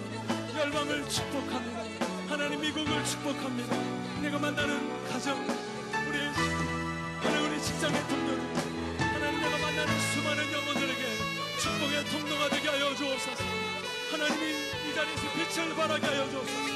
[0.59, 2.05] 열방을 축복합니다.
[2.29, 3.75] 하나님 미국을 축복합니다.
[4.21, 5.35] 내가 만나는 가정,
[6.07, 6.19] 우리
[7.21, 11.03] 하나님 우리 직장의 동료들, 하나님 내가 만나는 수많은 영혼들에게
[11.59, 13.43] 축복의 통로가 되게 하여 주옵소서.
[14.11, 16.69] 하나님이 이 자리에서 빛을 발하게 하여 주옵소서.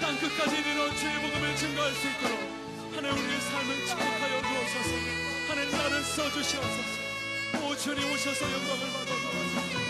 [0.00, 2.55] 땅 끝까지 이르러 주의 복음을 증거할 수 있도록
[2.96, 4.90] 하나님 우리의 삶을 축복하여 주옵소서.
[5.48, 7.62] 하나님 나를 써주시옵소서.
[7.62, 9.85] 오 주님 오셔서 영광을 받아 주옵소서.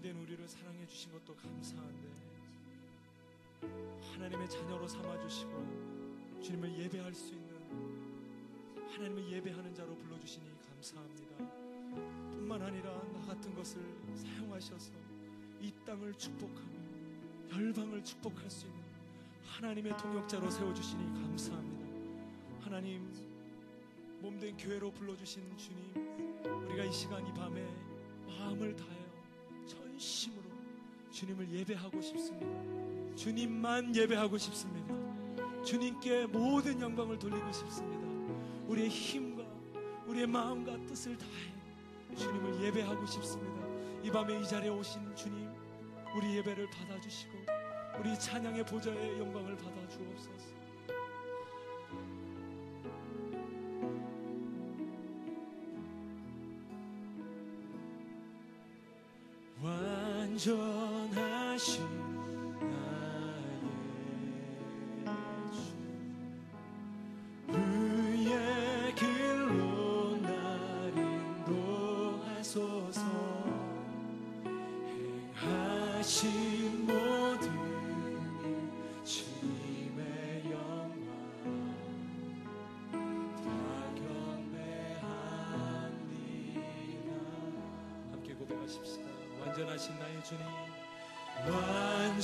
[0.00, 2.08] 죄인 된 우리를 사랑해 주신 것도 감사한데
[4.12, 7.50] 하나님의 자녀로 삼아 주시고 주님을 예배할 수 있는
[8.88, 11.36] 하나님을 예배하는 자로 불러 주시니 감사합니다.
[12.30, 13.80] 뿐만 아니라 나 같은 것을
[14.16, 14.92] 사용하셔서
[15.60, 16.70] 이 땅을 축복하며
[17.52, 18.80] 열방을 축복할 수 있는
[19.44, 22.64] 하나님의 통역자로 세워 주시니 감사합니다.
[22.64, 23.12] 하나님
[24.20, 25.92] 몸된 교회로 불러 주신 주님
[26.68, 27.62] 우리가 이 시간 이 밤에
[28.26, 28.99] 마음을 다하여
[30.00, 30.48] 전심으로
[31.10, 33.14] 주님을 예배하고 싶습니다.
[33.14, 34.94] 주님만 예배하고 싶습니다.
[35.62, 38.08] 주님께 모든 영광을 돌리고 싶습니다.
[38.66, 39.44] 우리의 힘과
[40.06, 43.60] 우리의 마음과 뜻을 다해 주님을 예배하고 싶습니다.
[44.02, 45.50] 이 밤에 이 자리에 오신 주님
[46.16, 47.32] 우리 예배를 받아주시고
[47.98, 50.59] 우리 찬양의 보좌의 영광을 받아 주옵소서.
[60.48, 62.09] 완전하신
[89.60, 90.42] 완전하신 나의 주님.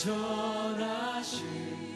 [0.07, 1.96] 완전하신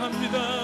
[0.00, 0.59] 합니다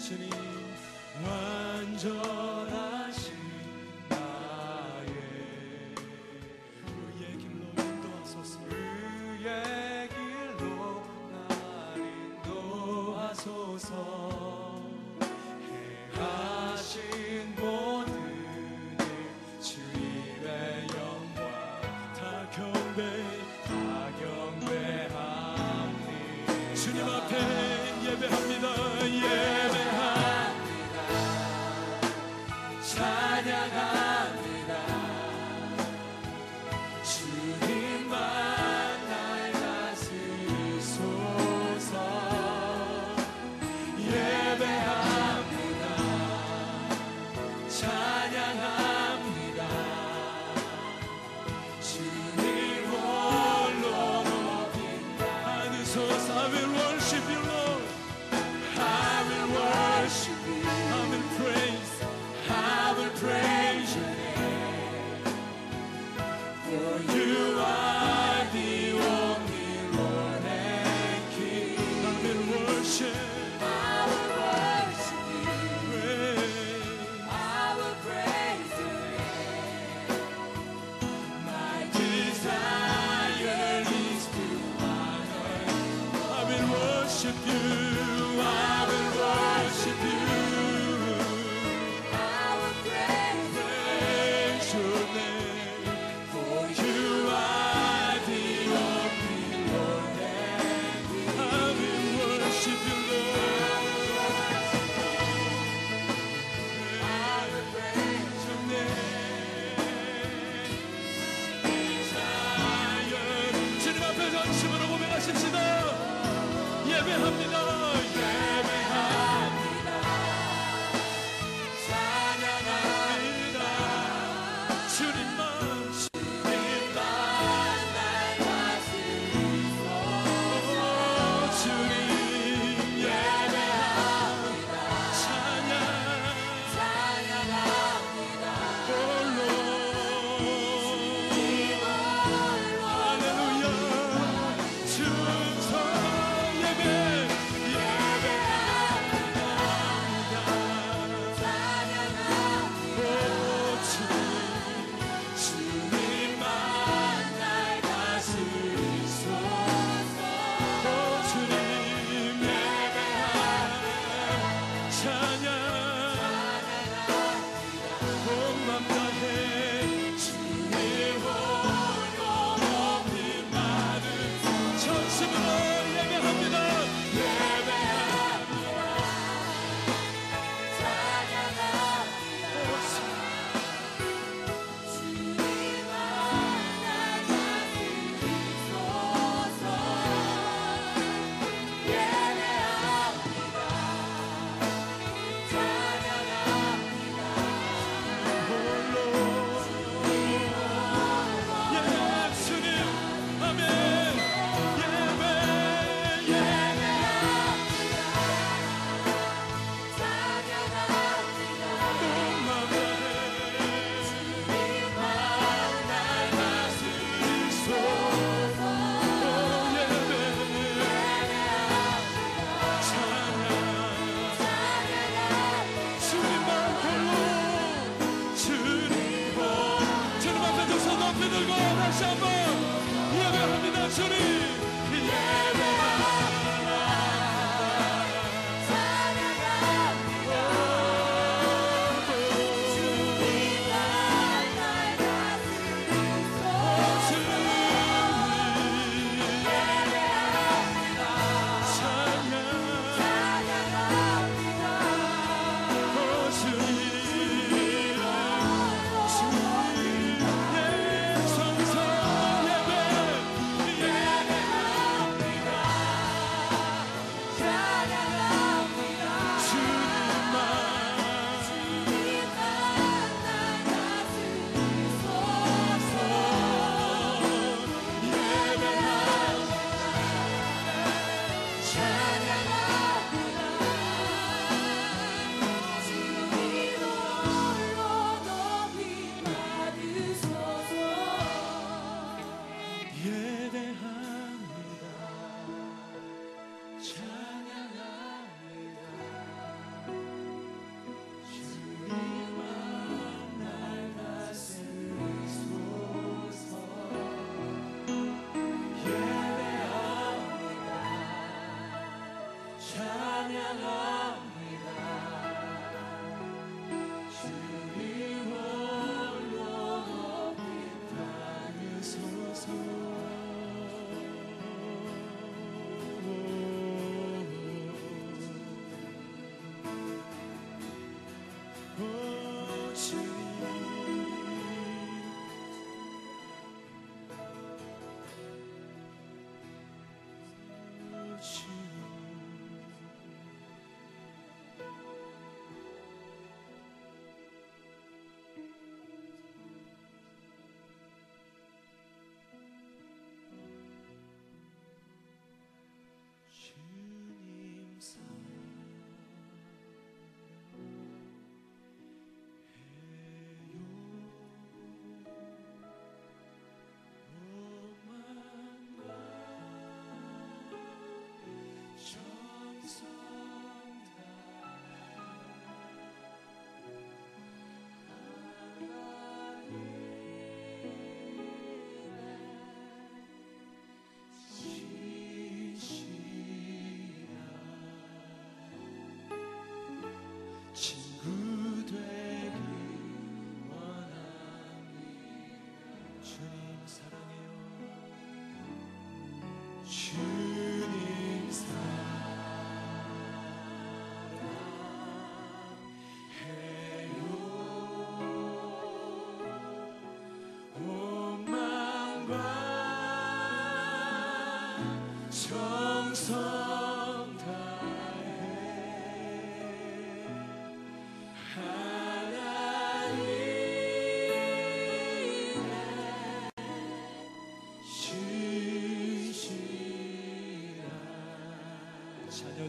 [0.00, 0.30] 주님
[1.22, 3.34] 완전하신
[4.08, 5.12] 나의
[6.86, 11.44] 그의 길로 인도하소서 그의 길로 날
[12.46, 13.90] 인도하소서
[33.42, 33.99] 찬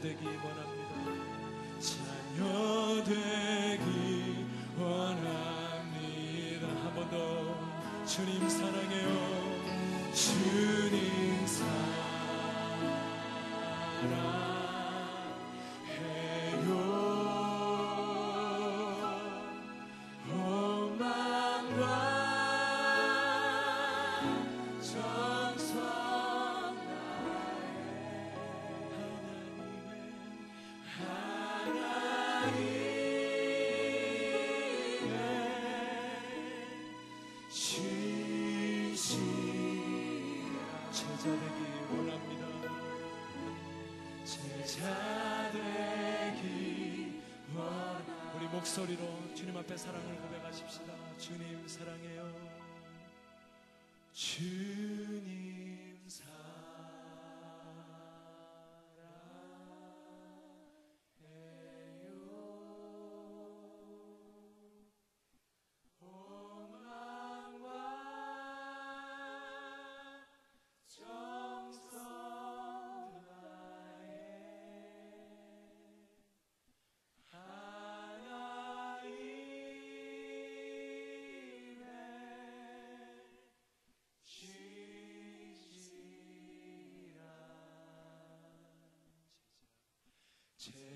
[0.01, 0.91] 되기 원합니다.
[1.79, 4.45] 자녀 되기
[4.79, 6.67] 원합니다.
[6.67, 8.80] 한 번 더 주님 사랑.
[48.71, 50.93] 목소리로 주님 앞에 사랑을 고백하십시다.
[51.17, 52.33] 주님 사랑해요.
[54.13, 54.41] 주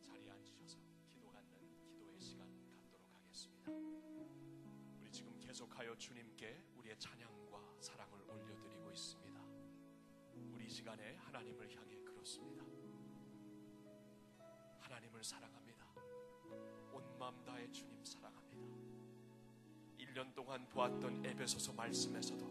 [0.00, 0.78] 자리에 앉으셔서
[1.12, 3.70] 기도 갖는 기도의 시간 갖도록 하겠습니다.
[4.98, 9.38] 우리 지금 계속하여 주님께 우리의 찬양과 사랑을 올려드리고 있습니다.
[10.50, 12.64] 우리 이 시간에 하나님을 향해 그렇습니다.
[14.80, 15.86] 하나님을 사랑합니다.
[16.90, 18.77] 온 마음 다해 주님 사랑합니다.
[20.18, 22.44] 1년 동안 보았던 에베소서 말씀에서도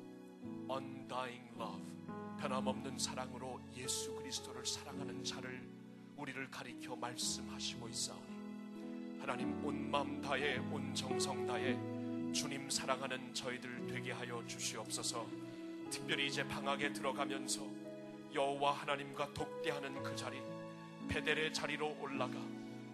[0.72, 1.84] undying love
[2.39, 5.68] 변함없는 사랑으로 예수 그리스도를 사랑하는 자를
[6.15, 11.73] 우리를 가리켜 말씀하시고 있사오니 하나님 온 마음 다해 온 정성 다해
[12.31, 15.26] 주님 사랑하는 저희들 되게 하여 주시옵소서.
[15.89, 17.61] 특별히 이제 방학에 들어가면서
[18.34, 20.41] 여호와 하나님과 독대하는 그 자리
[21.10, 22.38] 베델의 자리로 올라가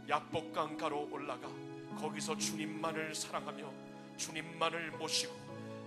[0.08, 1.48] 약복강가로 올라가
[1.98, 5.34] 거기서 주님만을 사랑하며 주님만을 모시고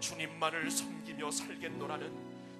[0.00, 2.12] 주님만을 섬기며 살겠노라는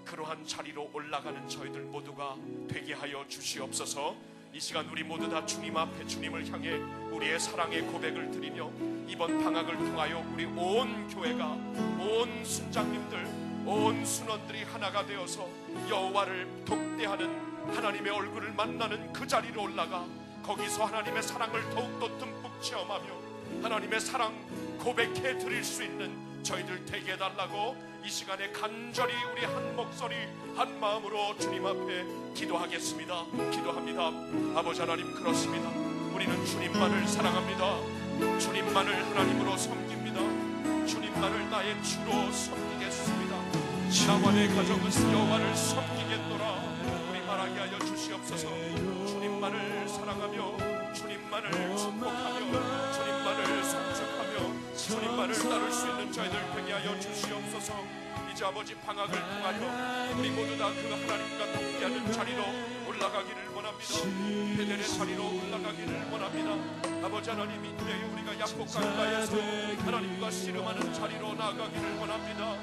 [0.05, 2.37] 그러한 자리로 올라가는 저희들 모두가
[2.69, 4.15] 되게 하여 주시옵소서.
[4.53, 6.77] 이 시간 우리 모두 다 주님 앞에 주님을 향해
[7.11, 8.71] 우리의 사랑의 고백을 드리며
[9.07, 13.27] 이번 방학을 통하여 우리 온 교회가 온 순장님들
[13.67, 15.47] 온 순원들이 하나가 되어서
[15.91, 20.07] 여호와를 독대하는 하나님의 얼굴을 만나는 그 자리로 올라가
[20.43, 23.07] 거기서 하나님의 사랑을 더욱더 듬뿍 체험하며
[23.63, 24.33] 하나님의 사랑
[24.79, 30.15] 고백해 드릴 수 있는 저희들 되게 해달라고 이 시간에 간절히 우리 한 목소리
[30.55, 32.05] 한 마음으로 주님 앞에
[32.35, 33.27] 기도하겠습니다.
[33.51, 34.13] 기도합니다.
[34.59, 35.69] 아버지 하나님 그렇습니다.
[36.15, 37.81] 우리는 주님만을 사랑합니다.
[38.39, 40.21] 주님만을 하나님으로 섬깁니다.
[40.87, 43.37] 주님만을 나의 주로 섬기겠습니다.
[44.37, 46.53] 내 가정은 여호와를 섬기겠노라.
[47.11, 48.49] 우리 말하게 하여 주시옵소서.
[49.07, 52.36] 주님만을 사랑하며 주님만을 축복하며
[55.35, 57.83] 주님만을 따를 수 있는 저희들 되게 하여 주시옵소서.
[58.33, 62.43] 이제 아버지 방학을 통하여 우리 모두 다 그 하나님과 동기하는 자리로
[62.87, 63.95] 올라가기를 원합니다.
[64.57, 67.07] 베델의 자리로 올라가기를 원합니다.
[67.07, 69.37] 아버지 하나님 이때에 우리가 약복강가에서
[69.85, 72.55] 하나님과 씨름하는 자리로 나아가기를 원합니다.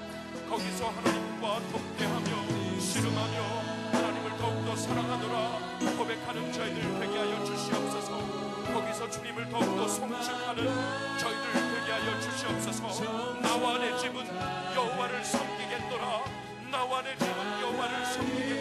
[0.49, 3.43] 거기서 하나님과 동대하며 씨름하며
[3.91, 13.39] 하나님을 더욱더 사랑하노라 고백하는 저희들 되게 하여 주시옵소서 거기서 주님을 더욱더 송축하는 저희들 하여 주시옵소서.
[13.39, 14.25] 나와 내 집은
[14.75, 16.23] 여호와를 섬기겠노라.
[16.71, 18.52] 나와 내 집은 여호와를 섬기겠노라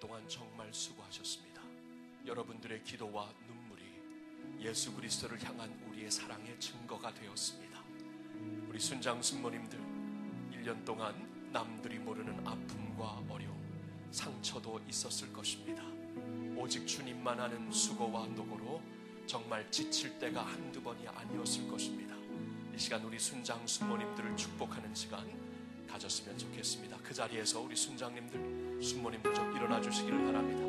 [0.00, 1.62] 동안 정말 수고하셨습니다.
[2.26, 3.84] 여러분들의 기도와 눈물이
[4.60, 7.80] 예수 그리스도를 향한 우리의 사랑의 증거가 되었습니다.
[8.68, 9.78] 우리 순장 순모님들
[10.52, 13.60] 1년 동안 남들이 모르는 아픔과 어려움,
[14.10, 15.82] 상처도 있었을 것입니다.
[16.56, 18.82] 오직 주님만 아는 수고와 노고로
[19.26, 22.16] 정말 지칠 때가 한두 번이 아니었을 것입니다.
[22.74, 25.28] 이 시간 우리 순장 순모님들을 축복하는 시간
[25.86, 26.98] 가졌으면 좋겠습니다.
[27.02, 30.62] 그 자리에서 우리 순장님들, 순모님들 좀 일어나 주시기를 바랍니다.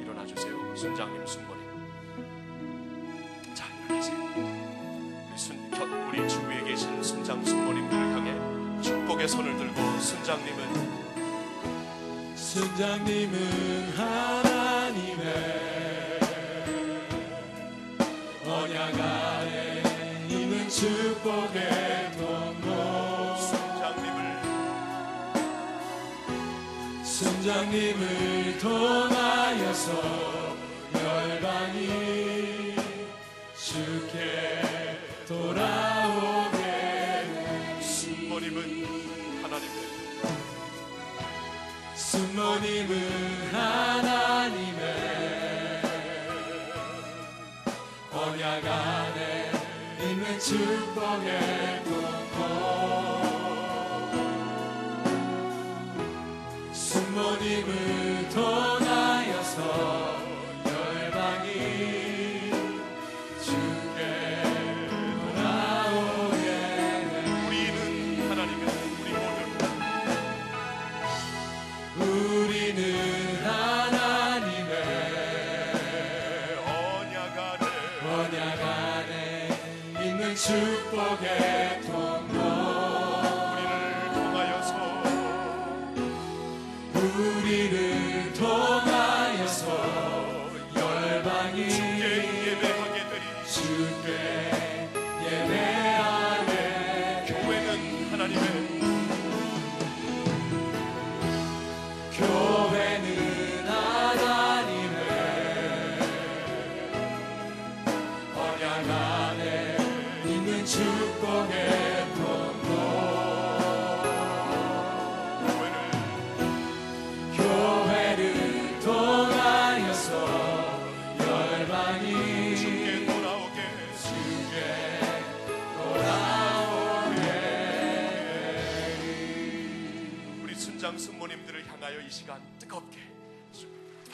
[0.00, 0.76] 일어나 주세요.
[0.76, 1.64] 순장님, 순모님.
[3.54, 4.16] 자, 일어나세요.
[6.08, 11.08] 우리, 주위에 계신 순장, 순모님들을 향해 축복의 손을 들고 순장님은
[12.34, 15.34] 순장님은 하나님의
[18.46, 19.82] 언약 안에
[20.28, 21.97] 있는 축복의
[27.48, 29.90] 순장님을 통하여서
[30.94, 32.76] 열방이
[33.56, 34.52] 주께
[35.26, 36.58] 돌아오게
[37.80, 38.84] 순모님은
[39.42, 39.78] 하나님의
[41.94, 42.92] 순모님은
[43.50, 44.82] 하나님의
[48.12, 49.52] 언약 안에
[50.02, 53.47] 있는 축복의 통로
[57.18, 59.58] 순모님을 통하여서
[60.64, 61.48] 열방이
[63.42, 63.98] 주께
[65.34, 66.46] 돌아오게
[67.48, 67.76] 우리는
[68.30, 68.62] 하나님의
[69.00, 69.50] 우리 모두
[71.98, 72.80] 우리는
[73.44, 74.72] 하나님의
[76.68, 77.66] 언약 안에
[78.06, 79.14] 언약 안에
[80.04, 81.67] 있는 축복의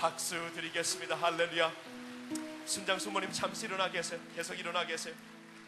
[0.04, 1.16] 박수 드리겠습니다.
[1.16, 1.72] 할렐루야.
[2.66, 4.20] 순장 순모님 잠시 일어나 계세요.
[4.36, 5.14] 계속 일어나 계세요.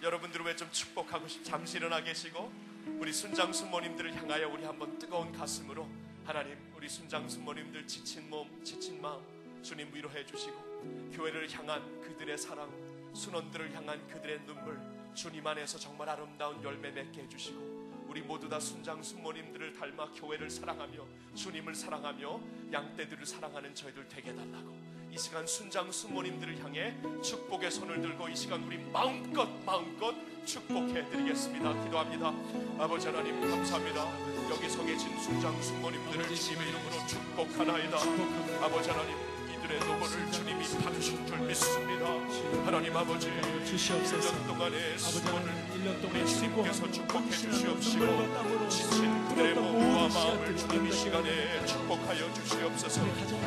[0.02, 2.52] 여러분들을 왜 좀 축복하고 싶 잠시 일어나 계시고
[2.98, 5.88] 우리 순장 순모님들을 향하여 우리 한번 뜨거운 가슴으로
[6.26, 9.22] 하나님 우리 순장 순모님들 지친 몸 지친 마음
[9.62, 12.70] 주님 위로해 주시고 교회를 향한 그들의 사랑
[13.14, 14.78] 순원들을 향한 그들의 눈물
[15.14, 17.75] 주님 안에서 정말 아름다운 열매 맺게 해주시고
[18.16, 22.40] 우리 모두 다 순장 순모님들을 닮아 교회를 사랑하며 주님을 사랑하며
[22.72, 24.74] 양떼들을 사랑하는 저희들 되게 해달라고.
[25.12, 30.14] 이 시간 순장 순모님들을 향해 축복의 손을 들고 이 시간 우리 마음껏 마음껏
[30.46, 31.84] 축복해 드리겠습니다.
[31.84, 32.32] 기도합니다.
[32.82, 34.06] 아버지 하나님 감사합니다.
[34.48, 37.98] 여기 서 계신 순장 순모님들을 주님의 이름으로 축복하나이다.
[38.64, 42.06] 아버지 하나님 이들의 노고를 주님이 받으신 줄 믿습니다
[42.64, 43.30] 하나님 아버지
[43.64, 44.32] 주시옵소서.
[44.32, 50.92] 1년 동안의 수고를 하나님, 1년 동안 주님께서 축복해 주시옵시고 지친 그들의 몸과 마음을 주님 이
[50.92, 53.00] 시간에 축복하여 주시옵소서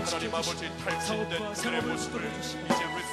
[0.06, 2.58] 하나님 아버지 탈진된 그들의 모습을 이제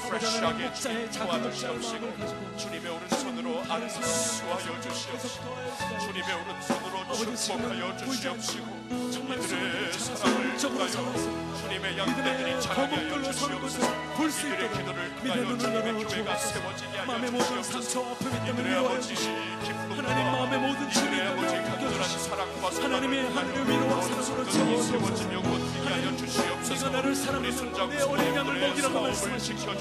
[0.04, 5.44] 리프레시하게 목자의 도와주시옵시고 주님의 오른손 으로 안수하여 주시옵시고
[6.00, 8.66] 주님의 오른손으로 축복하여 주시옵시고
[9.36, 10.88] 이들의 사랑을 통하여
[11.56, 13.86] 주님의 양떼들이 자라게 하여 거북들로 서는 주시옵소서.
[13.86, 16.36] 것을 볼수 이들의 있도록 기도를 통하여 주님의 교회가.
[16.36, 18.16] 세워지게 하여 주시옵소서.
[18.50, 20.26] 이들의 위로하여 아버지 기쁨과 하나님
[20.58, 24.82] 모든 이들의 아버지 간절한 사랑과 하나님의 하늘을 위로와 사랑으로.
[24.82, 26.90] 세워지며 god되게 하여 주시옵소서.
[26.90, 27.14] 나를
[27.52, 29.72] 순장 내 어린 양을 먹이라고 말씀하시고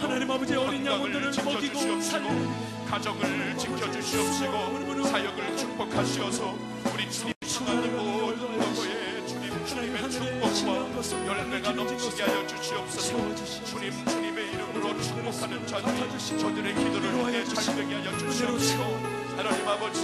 [0.00, 6.56] 하나님 아버지 어린 영혼들을 먹이고 지켜주시옵시고 가정을 지켜주시옵시고 사역을 축복하시어서
[6.94, 13.34] 우리 주님 향하는 모든 노고에 주님 주님의 축복과 열매가 넘치게 하여 주시옵소서.
[13.66, 18.82] 주님 주님의 이름으로 축복하는 자들 저들의 기도를 향해 잘되게 하여 주시옵시고
[19.36, 20.02] 하나님 아버지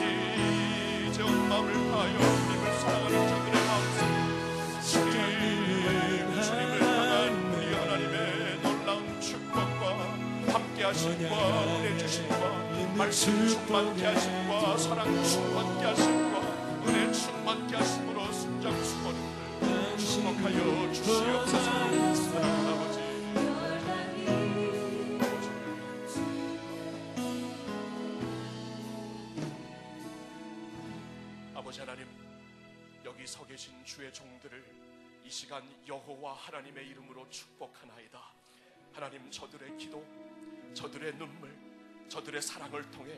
[1.13, 9.83] 저 마음을 파하여 주님을 사랑하는 저들의 마음속 주님 주님을 향한 우리 하나님의 놀라운 축복과
[10.53, 11.35] 함께 하심과
[11.79, 12.64] 은혜 주심과
[12.97, 16.41] 말씀 충만케 하심과 사랑 충만케 하심과
[16.87, 22.15] 은혜 충만케 하심으로 순장 수고님들 축복하여 주시옵소서.
[22.15, 23.01] 사랑하는 아버지.
[31.55, 32.07] 아버지 하나님
[33.05, 34.65] 여기 서 계신 주의 종들을
[35.25, 38.21] 이 시간 여호와 하나님의 이름으로 축복하나이다.
[38.93, 40.05] 하나님 저들의 기도
[40.75, 41.54] 저들의 눈물
[42.09, 43.13] 저들의 사랑을 통해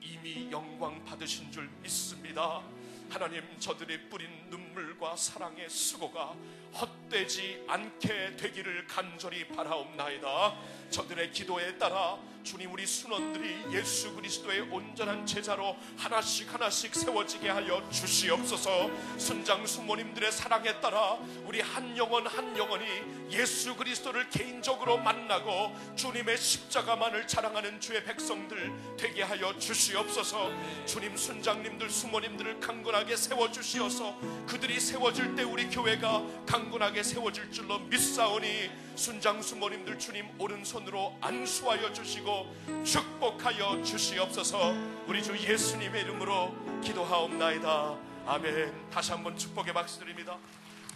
[0.00, 2.62] 이미 영광 받으신 줄 믿습니다.
[3.08, 6.34] 하나님 저들이 뿌린 눈물과 사랑의 수고가
[6.74, 10.58] 헛되지 않게 되기를 간절히 바라옵나이다.
[10.90, 18.90] 저들의 기도에 따라 주님 우리 순원들이 예수 그리스도의 온전한 제자로 하나씩 하나씩 세워지게 하여 주시옵소서.
[19.16, 21.16] 순장 수모님들의 사랑에 따라
[21.46, 22.84] 우리 한 영혼 한 영혼이
[23.30, 30.50] 예수 그리스도를 개인적으로 만나고 주님의 십자가만을 자랑하는 주의 백성들 되게 하여 주시옵소서.
[30.84, 39.42] 주님 순장님들 수모님들을 강건하게 세워주시어서 그들이 세워질 때 우리 교회가 강건하게 세워질 줄로 믿사오니 순장
[39.42, 44.72] 수모님들 주님 오른손으로 안수하여 주시고 축복하여 주시옵소서.
[45.06, 47.98] 우리 주 예수님의 이름으로 기도하옵나이다.
[48.26, 48.90] 아멘.
[48.90, 50.38] 다시 한번 축복의 박수 드립니다.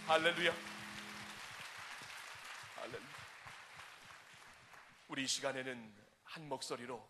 [0.06, 0.54] 할렐루야.
[2.76, 3.08] 할렐루야.
[5.08, 5.92] 우리 이 시간에는
[6.24, 7.04] 한 목소리로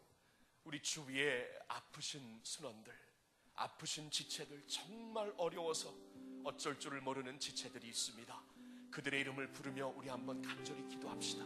[0.65, 2.93] 우리 주위에 아프신 순원들
[3.57, 5.93] 아프신 지체들 정말 어려워서
[6.45, 8.48] 어쩔 줄을 모르는 지체들이 있습니다
[8.91, 11.45] 그들의 이름을 부르며 우리 한번 간절히 기도합시다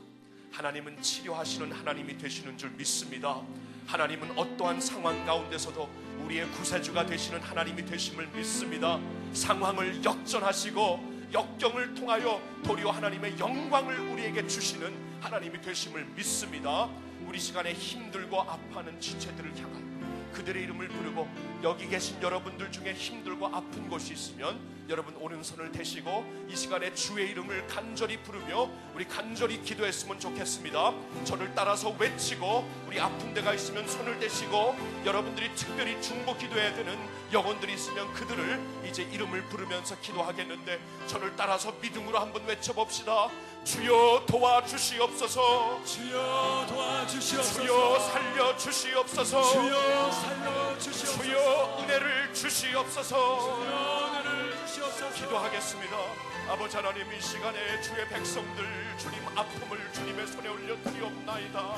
[0.52, 3.40] 하나님은 치료하시는 하나님이 되시는 줄 믿습니다.
[3.86, 5.88] 하나님은 어떠한 상황 가운데서도
[6.24, 9.00] 우리의 구세주가 되시는 하나님이 되심을 믿습니다.
[9.32, 16.90] 상황을 역전하시고 역경을 통하여 도리어 하나님의 영광을 우리에게 주시는 하나님이 되심을 믿습니다.
[17.26, 21.28] 우리 시간에 힘들고 아파하는 지체들을 향하여 그들의 이름을 부르고
[21.62, 27.66] 여기 계신 여러분들 중에 힘들고 아픈 곳이 있으면 여러분 오른손을 대시고 이 시간에 주의 이름을
[27.66, 30.92] 간절히 부르며 우리 간절히 기도했으면 좋겠습니다.
[31.24, 36.98] 저를 따라서 외치고 우리 아픈 데가 있으면 손을 대시고 여러분들이 특별히 중보 기도해야 되는
[37.32, 43.30] 영혼들이 있으면 그들을 이제 이름을 부르면서 기도하겠는데 저를 따라서 믿음으로 한번 외쳐봅시다.
[43.64, 45.84] 주여 도와주시옵소서.
[45.84, 47.62] 주여 도와주시옵소서.
[47.62, 49.42] 주여 살려 주시옵소서.
[49.52, 51.22] 주여 살려 주시옵소서.
[51.22, 53.02] 주여 은혜를 주시옵소서.
[53.12, 54.01] 주여 은혜를 주시옵소서.
[55.14, 55.96] 기도하겠습니다.
[56.48, 58.64] 아버지 하나님 이 시간에 주의 백성들
[58.98, 61.76] 주님 아픔을 주님의 손에 올려 드리옵나이다.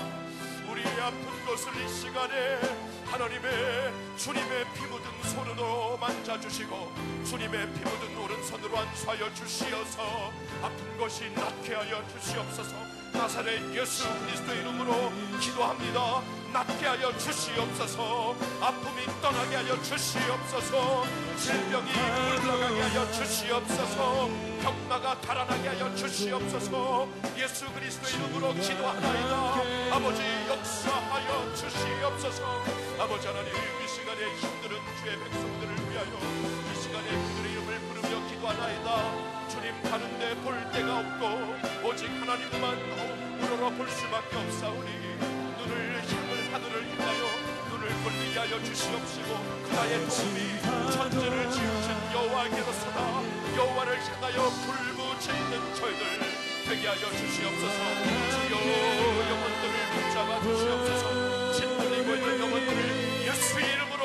[0.70, 2.60] 우리의 아픈 것을 이 시간에
[3.06, 5.04] 하나님의 주님의 피 묻은
[5.34, 6.92] 손으로 만져주시고
[7.28, 10.32] 주님의 피 묻은 오른손으로 안수하여 주시어서
[10.62, 12.74] 아픈 것이 낫게 하여 주시옵소서
[13.12, 18.36] 나사렛 예수 그리스도 이름으로 기도합니다 낫게 하여 주시옵소서.
[18.60, 21.04] 아픔이 떠나게 하여 주시옵소서.
[21.36, 24.28] 질병이 물러가게 하여 주시옵소서.
[24.62, 27.08] 병마가 달아나게 하여 주시옵소서.
[27.36, 29.96] 예수 그리스도 이름으로 기도하나이다.
[29.96, 32.62] 아버지 역사하여 주시옵소서.
[33.00, 36.12] 아버지 하나님 이 시간에 힘들은 주의 백성들을 위하여
[36.70, 39.48] 이 시간에 그들의 이름을 부르며 기도하나이다.
[39.48, 42.78] 주님 가는데 볼 데가 없고 오직 하나님만
[43.42, 45.43] 우러러 볼 수밖에 없사오니
[46.74, 47.22] 하늘을 향하여
[47.70, 49.30] 눈을 돌리게 하여 주시옵시고
[49.72, 50.38] 나의 도움이
[50.92, 52.98] 천지를 지으신 여호와께로서다.
[53.56, 56.02] 여호와를 향하여 불구짓는 저희들
[56.66, 57.78] 되게 하여 주시옵소서.
[58.34, 58.54] 주여
[59.30, 61.52] 영혼들을 붙잡아 주시옵소서.
[61.52, 64.04] 짓눌리고 있는 영혼들을 예수의 이름으로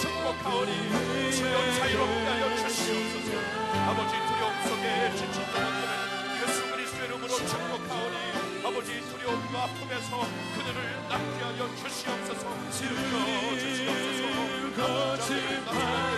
[0.00, 3.38] 축복하오니 주여 자유롭게 하여 주시옵소서.
[3.86, 8.37] 아버지 두려움 속에 지친 영혼들을 예수 그리스도 이름으로 축복하오니
[8.68, 14.28] 아버지 두려움과 아픔에서 그들을 낫게 하여 주시옵소서 지으여 주시옵소서
[14.76, 16.12] 아버지 하나님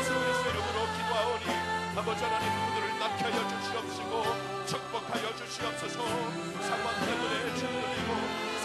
[0.50, 1.46] 이름으로 기도하오니
[1.94, 4.12] 아버지 하나님 그들을 낫게 하여 주시옵시고
[4.66, 6.02] 축복하여 주시옵소서
[6.66, 8.10] 상황 때문에 짓눌리고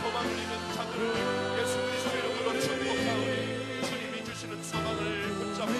[0.01, 5.71] 소망을 잃은 자들을 예수 그리스도 이름으로 축복하오니 주님이 주시는 소망을 붙잡고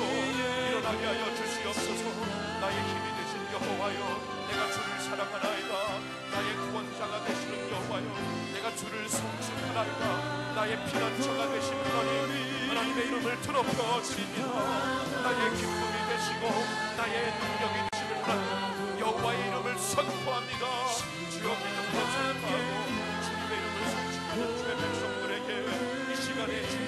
[0.69, 2.03] 일어나게 하여 주시옵소서
[2.61, 5.75] 나의 힘이 되신 여호와여 내가 주를 사랑하나이다.
[6.31, 7.64] 나의 구원자가 되시는
[8.75, 14.51] 주를 성숙하나이다 나의 피난처가 되시는 하나님 하나님의 이름을 드높여 드립니다
[15.23, 16.43] 나의 기쁨이 되시고
[16.97, 20.65] 나의 능력이 되시는 하나님 여호와의 이름을 선포합니다.
[21.29, 22.75] 주여 믿음과 선포하고
[23.23, 25.49] 주님의 이름을 성취하는 주의 백성들에게
[26.11, 26.84] 이 시간에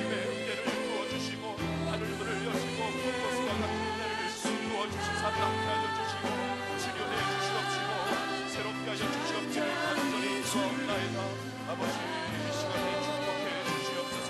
[11.78, 11.94] 아버지.
[11.94, 14.30] 이 시간에 축복해 주시옵소서.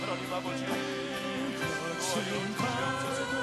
[0.00, 0.64] 하나님 아버지.
[2.00, 3.35] 축복하여 주시옵소서.